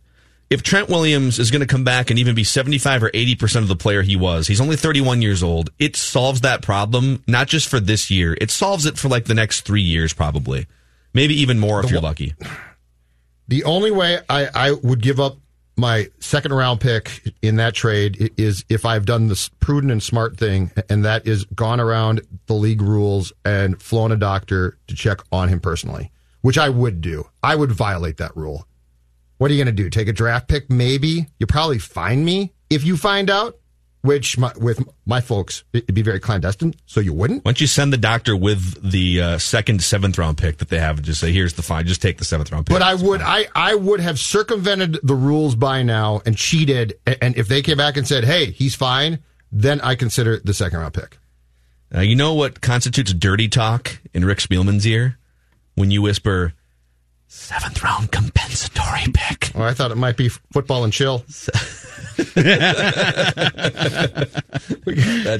if 0.49 0.63
Trent 0.63 0.89
Williams 0.89 1.39
is 1.39 1.51
going 1.51 1.61
to 1.61 1.67
come 1.67 1.83
back 1.83 2.09
and 2.09 2.17
even 2.19 2.35
be 2.35 2.43
seventy 2.43 2.77
five 2.77 3.03
or 3.03 3.11
eighty 3.13 3.35
percent 3.35 3.63
of 3.63 3.69
the 3.69 3.75
player 3.75 4.01
he 4.01 4.15
was, 4.15 4.47
he's 4.47 4.61
only 4.61 4.75
thirty 4.75 5.01
one 5.01 5.21
years 5.21 5.43
old. 5.43 5.69
It 5.79 5.95
solves 5.95 6.41
that 6.41 6.61
problem 6.61 7.23
not 7.27 7.47
just 7.47 7.67
for 7.67 7.79
this 7.79 8.09
year. 8.09 8.37
It 8.39 8.51
solves 8.51 8.85
it 8.85 8.97
for 8.97 9.09
like 9.09 9.25
the 9.25 9.33
next 9.33 9.61
three 9.61 9.81
years, 9.81 10.13
probably, 10.13 10.67
maybe 11.13 11.33
even 11.41 11.59
more 11.59 11.83
if 11.83 11.91
you're 11.91 12.01
lucky. 12.01 12.35
The 13.49 13.63
only 13.63 13.91
way 13.91 14.19
I, 14.27 14.49
I 14.53 14.71
would 14.73 15.01
give 15.01 15.21
up 15.21 15.37
my 15.77 16.09
second 16.19 16.53
round 16.53 16.81
pick 16.81 17.33
in 17.41 17.57
that 17.57 17.75
trade 17.75 18.31
is 18.35 18.65
if 18.67 18.85
I've 18.85 19.05
done 19.05 19.27
this 19.27 19.47
prudent 19.61 19.91
and 19.91 20.01
smart 20.01 20.37
thing, 20.37 20.71
and 20.89 21.05
that 21.05 21.27
is 21.27 21.45
gone 21.45 21.79
around 21.79 22.21
the 22.47 22.55
league 22.55 22.81
rules 22.81 23.31
and 23.45 23.81
flown 23.81 24.11
a 24.11 24.17
doctor 24.17 24.77
to 24.87 24.95
check 24.95 25.21
on 25.31 25.49
him 25.49 25.59
personally, 25.59 26.11
which 26.41 26.57
I 26.57 26.67
would 26.67 26.99
do. 26.99 27.29
I 27.43 27.55
would 27.55 27.71
violate 27.71 28.17
that 28.17 28.35
rule. 28.35 28.67
What 29.37 29.51
are 29.51 29.53
you 29.53 29.63
going 29.63 29.75
to 29.75 29.83
do? 29.83 29.89
Take 29.89 30.07
a 30.07 30.13
draft 30.13 30.47
pick? 30.47 30.69
Maybe. 30.69 31.27
You'll 31.39 31.47
probably 31.47 31.79
find 31.79 32.25
me 32.25 32.53
if 32.69 32.83
you 32.83 32.97
find 32.97 33.29
out, 33.29 33.57
which 34.01 34.37
my, 34.37 34.51
with 34.57 34.81
my 35.05 35.21
folks, 35.21 35.63
it'd 35.73 35.93
be 35.93 36.01
very 36.01 36.19
clandestine, 36.19 36.73
so 36.85 36.99
you 36.99 37.13
wouldn't. 37.13 37.43
Why 37.43 37.49
don't 37.49 37.61
you 37.61 37.67
send 37.67 37.91
the 37.91 37.97
doctor 37.97 38.35
with 38.35 38.89
the 38.89 39.21
uh, 39.21 39.37
second, 39.37 39.83
seventh 39.83 40.17
round 40.17 40.37
pick 40.37 40.57
that 40.57 40.69
they 40.69 40.79
have 40.79 40.97
and 40.97 41.05
just 41.05 41.19
say, 41.19 41.31
here's 41.31 41.53
the 41.53 41.61
fine. 41.61 41.85
Just 41.85 42.01
take 42.01 42.17
the 42.17 42.25
seventh 42.25 42.51
round 42.51 42.65
pick. 42.65 42.73
But 42.73 42.81
I 42.81 42.95
would, 42.95 43.21
I, 43.21 43.47
I 43.53 43.75
would 43.75 43.99
have 43.99 44.17
circumvented 44.17 44.99
the 45.03 45.15
rules 45.15 45.55
by 45.55 45.83
now 45.83 46.21
and 46.25 46.37
cheated. 46.37 46.97
And 47.05 47.35
if 47.37 47.47
they 47.47 47.61
came 47.61 47.77
back 47.77 47.97
and 47.97 48.07
said, 48.07 48.23
"Hey, 48.23 48.51
he's 48.51 48.75
fine," 48.75 49.19
then 49.51 49.81
I 49.81 49.95
consider 49.95 50.39
the 50.39 50.53
second 50.53 50.79
round 50.79 50.93
pick. 50.93 51.17
Uh, 51.93 52.01
you 52.01 52.15
know 52.15 52.33
what 52.33 52.61
constitutes 52.61 53.13
dirty 53.13 53.47
talk 53.47 53.99
in 54.13 54.25
Rick 54.25 54.39
Spielman's 54.39 54.85
ear? 54.85 55.17
When 55.75 55.91
you 55.91 56.01
whisper, 56.01 56.53
seventh 57.27 57.83
round 57.83 58.11
compensatory 58.11 59.11
pick. 59.13 59.51
Well, 59.53 59.67
I 59.67 59.73
thought 59.73 59.91
it 59.91 59.97
might 59.97 60.17
be 60.17 60.29
football 60.29 60.83
and 60.83 60.93
chill. 60.93 61.23
that 62.17 62.23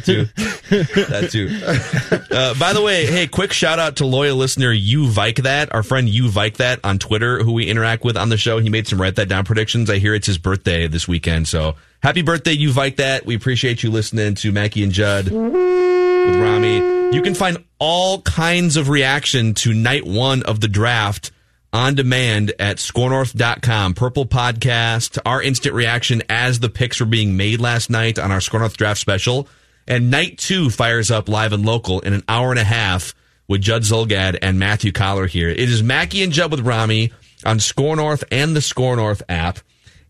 too. 0.05 0.25
That 0.69 1.29
too. 1.31 2.35
Uh, 2.35 2.53
by 2.55 2.73
the 2.73 2.81
way, 2.81 3.05
hey, 3.05 3.27
quick 3.27 3.51
shout 3.51 3.79
out 3.79 3.97
to 3.97 4.05
loyal 4.05 4.37
listener 4.37 4.71
you 4.71 5.07
Vike 5.07 5.43
that, 5.43 5.73
our 5.73 5.83
friend 5.83 6.07
you 6.07 6.29
Vike 6.29 6.57
that 6.57 6.79
on 6.83 6.99
Twitter, 6.99 7.43
who 7.43 7.53
we 7.53 7.67
interact 7.67 8.03
with 8.03 8.17
on 8.17 8.29
the 8.29 8.37
show. 8.37 8.59
He 8.59 8.69
made 8.69 8.87
some 8.87 9.01
write 9.01 9.15
that 9.15 9.29
down 9.29 9.45
predictions. 9.45 9.89
I 9.89 9.97
hear 9.97 10.13
it's 10.13 10.27
his 10.27 10.37
birthday 10.37 10.87
this 10.87 11.07
weekend, 11.07 11.47
so 11.47 11.75
happy 12.03 12.21
birthday, 12.21 12.51
you 12.51 12.71
Vike 12.71 12.97
that. 12.97 13.25
We 13.25 13.35
appreciate 13.35 13.81
you 13.81 13.91
listening 13.91 14.35
to 14.35 14.51
Mackey 14.51 14.83
and 14.83 14.91
Judd 14.91 15.29
with 15.29 16.35
Rami. 16.35 17.15
You 17.15 17.21
can 17.21 17.33
find 17.33 17.63
all 17.79 18.21
kinds 18.21 18.75
of 18.75 18.89
reaction 18.89 19.53
to 19.55 19.73
night 19.73 20.05
one 20.05 20.43
of 20.43 20.59
the 20.59 20.67
draft 20.67 21.31
on 21.73 21.95
demand 21.95 22.53
at 22.59 22.77
scorenorth.com. 22.77 23.93
Purple 23.93 24.25
podcast, 24.25 25.17
our 25.25 25.41
instant 25.41 25.75
reaction 25.75 26.23
as 26.29 26.59
the 26.59 26.69
picks 26.69 26.99
were 26.99 27.05
being 27.05 27.37
made 27.37 27.61
last 27.61 27.89
night 27.89 28.19
on 28.19 28.31
our 28.31 28.41
Score 28.41 28.59
North 28.59 28.77
draft 28.77 28.99
special. 28.99 29.47
And 29.87 30.11
night 30.11 30.37
two 30.37 30.69
fires 30.69 31.11
up 31.11 31.29
live 31.29 31.53
and 31.53 31.65
local 31.65 32.01
in 32.01 32.13
an 32.13 32.23
hour 32.27 32.51
and 32.51 32.59
a 32.59 32.63
half 32.63 33.13
with 33.47 33.61
Judd 33.61 33.83
Zulgad 33.83 34.37
and 34.41 34.59
Matthew 34.59 34.91
Collar 34.91 35.27
here. 35.27 35.49
It 35.49 35.59
is 35.59 35.81
Mackey 35.81 36.23
and 36.23 36.33
Judd 36.33 36.51
with 36.51 36.61
Rami 36.61 37.11
on 37.45 37.59
Score 37.59 37.95
North 37.95 38.23
and 38.31 38.55
the 38.55 38.61
Score 38.61 38.95
North 38.95 39.23
app. 39.29 39.59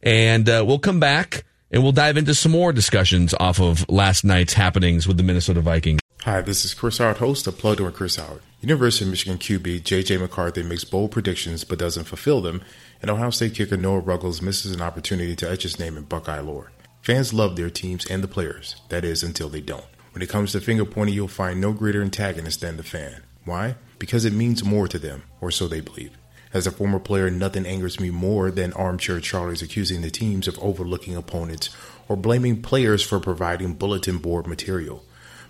And 0.01 0.47
uh, 0.49 0.63
we'll 0.65 0.79
come 0.79 0.99
back 0.99 1.43
and 1.71 1.83
we'll 1.83 1.91
dive 1.91 2.17
into 2.17 2.33
some 2.33 2.51
more 2.51 2.71
discussions 2.71 3.33
off 3.39 3.59
of 3.59 3.87
last 3.89 4.23
night's 4.23 4.53
happenings 4.53 5.07
with 5.07 5.17
the 5.17 5.23
Minnesota 5.23 5.61
Vikings. 5.61 5.99
Hi, 6.21 6.41
this 6.41 6.65
is 6.65 6.73
Chris 6.73 6.97
Howard, 6.97 7.17
host 7.17 7.47
of 7.47 7.57
Plugged 7.57 7.79
In 7.79 7.91
Chris 7.91 8.15
Howard. 8.15 8.41
University 8.59 9.05
of 9.05 9.11
Michigan 9.11 9.37
QB 9.37 9.83
J.J. 9.83 10.17
McCarthy 10.17 10.63
makes 10.63 10.83
bold 10.83 11.11
predictions 11.11 11.63
but 11.63 11.77
doesn't 11.77 12.05
fulfill 12.05 12.41
them, 12.41 12.63
and 13.03 13.11
Ohio 13.11 13.29
State 13.29 13.53
kicker 13.53 13.77
Noah 13.77 13.99
Ruggles 13.99 14.41
misses 14.41 14.73
an 14.73 14.81
opportunity 14.81 15.35
to 15.35 15.49
etch 15.49 15.61
his 15.61 15.77
name 15.77 15.95
in 15.95 16.05
Buckeye 16.05 16.39
lore. 16.39 16.71
Fans 17.03 17.35
love 17.35 17.55
their 17.55 17.69
teams 17.69 18.07
and 18.07 18.23
the 18.23 18.27
players, 18.27 18.81
that 18.89 19.05
is, 19.05 19.21
until 19.21 19.47
they 19.47 19.61
don't. 19.61 19.85
When 20.11 20.23
it 20.23 20.29
comes 20.29 20.53
to 20.53 20.59
finger 20.59 20.85
pointing, 20.85 21.13
you'll 21.13 21.27
find 21.27 21.61
no 21.61 21.71
greater 21.71 22.01
antagonist 22.01 22.61
than 22.61 22.77
the 22.77 22.83
fan. 22.83 23.21
Why? 23.45 23.75
Because 23.99 24.25
it 24.25 24.33
means 24.33 24.63
more 24.63 24.87
to 24.87 24.97
them, 24.97 25.21
or 25.39 25.51
so 25.51 25.67
they 25.67 25.79
believe. 25.79 26.17
As 26.51 26.65
a 26.65 26.71
former 26.71 26.99
player, 26.99 27.29
nothing 27.29 27.67
angers 27.67 27.99
me 27.99 28.09
more 28.09 28.49
than 28.49 28.73
armchair 28.73 29.19
Charlies 29.19 29.61
accusing 29.61 30.01
the 30.01 30.09
teams 30.09 30.47
of 30.47 30.57
overlooking 30.57 31.15
opponents 31.15 31.69
or 32.07 32.15
blaming 32.15 32.63
players 32.63 33.03
for 33.03 33.19
providing 33.19 33.75
bulletin 33.75 34.17
board 34.17 34.47
material. 34.47 35.03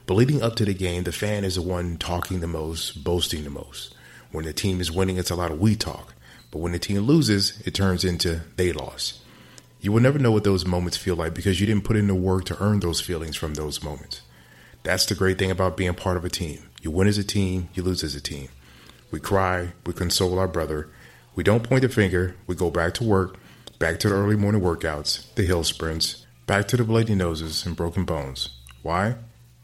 But 0.08 0.14
leading 0.14 0.42
up 0.42 0.56
to 0.56 0.66
the 0.66 0.74
game, 0.74 1.04
the 1.04 1.12
fan 1.12 1.44
is 1.44 1.56
the 1.56 1.62
one 1.62 1.98
talking 1.98 2.40
the 2.40 2.48
most, 2.48 3.04
boasting 3.04 3.44
the 3.44 3.50
most. 3.50 3.94
When 4.32 4.46
the 4.46 4.54
team 4.54 4.80
is 4.80 4.90
winning, 4.90 5.18
it's 5.18 5.30
a 5.30 5.36
lot 5.36 5.52
of 5.52 5.60
we 5.60 5.76
talk. 5.76 6.16
But 6.50 6.60
when 6.60 6.72
the 6.72 6.80
team 6.80 7.00
loses, 7.02 7.62
it 7.66 7.76
turns 7.76 8.06
into 8.06 8.42
they 8.56 8.72
lost. 8.72 9.20
You 9.82 9.92
will 9.92 10.00
never 10.00 10.18
know 10.18 10.32
what 10.32 10.46
those 10.46 10.66
moments 10.66 10.96
feel 10.96 11.18
like 11.18 11.34
because 11.34 11.60
you 11.60 11.68
didn't 11.68 11.84
put 11.84 11.98
in 11.98 12.08
the 12.08 12.16
work 12.16 12.46
to 12.46 12.64
earn 12.64 12.80
those 12.80 13.02
feelings 13.02 13.36
from 13.36 13.56
those 13.56 13.84
moments. 13.84 14.22
That's 14.84 15.06
the 15.06 15.14
great 15.14 15.38
thing 15.38 15.52
about 15.52 15.76
being 15.76 15.94
part 15.94 16.16
of 16.16 16.24
a 16.24 16.30
team. 16.30 16.64
You 16.82 16.90
win 16.90 17.10
as 17.10 17.18
a 17.18 17.24
team, 17.26 17.68
you 17.74 17.84
lose 17.84 18.02
as 18.02 18.16
a 18.16 18.22
team. 18.22 18.48
We 19.12 19.20
cry, 19.20 19.74
we 19.86 19.92
console 19.92 20.40
our 20.40 20.48
brother. 20.48 20.90
We 21.36 21.44
don't 21.44 21.64
point 21.64 21.82
the 21.82 21.90
finger, 21.90 22.38
we 22.48 22.56
go 22.56 22.72
back 22.72 22.94
to 22.96 23.04
work, 23.04 23.36
back 23.78 24.00
to 24.00 24.10
the 24.10 24.16
early 24.16 24.38
morning 24.38 24.62
workouts, 24.62 25.34
the 25.36 25.44
hill 25.44 25.66
sprints, 25.66 26.26
back 26.46 26.70
to 26.70 26.78
the 26.78 26.86
bloody 26.86 27.14
noses 27.14 27.66
and 27.66 27.76
broken 27.76 28.06
bones. 28.06 28.50
Why? 28.82 29.16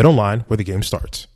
BetOnline, 0.00 0.46
where 0.48 0.56
the 0.56 0.64
game 0.64 0.82
starts. 0.82 1.26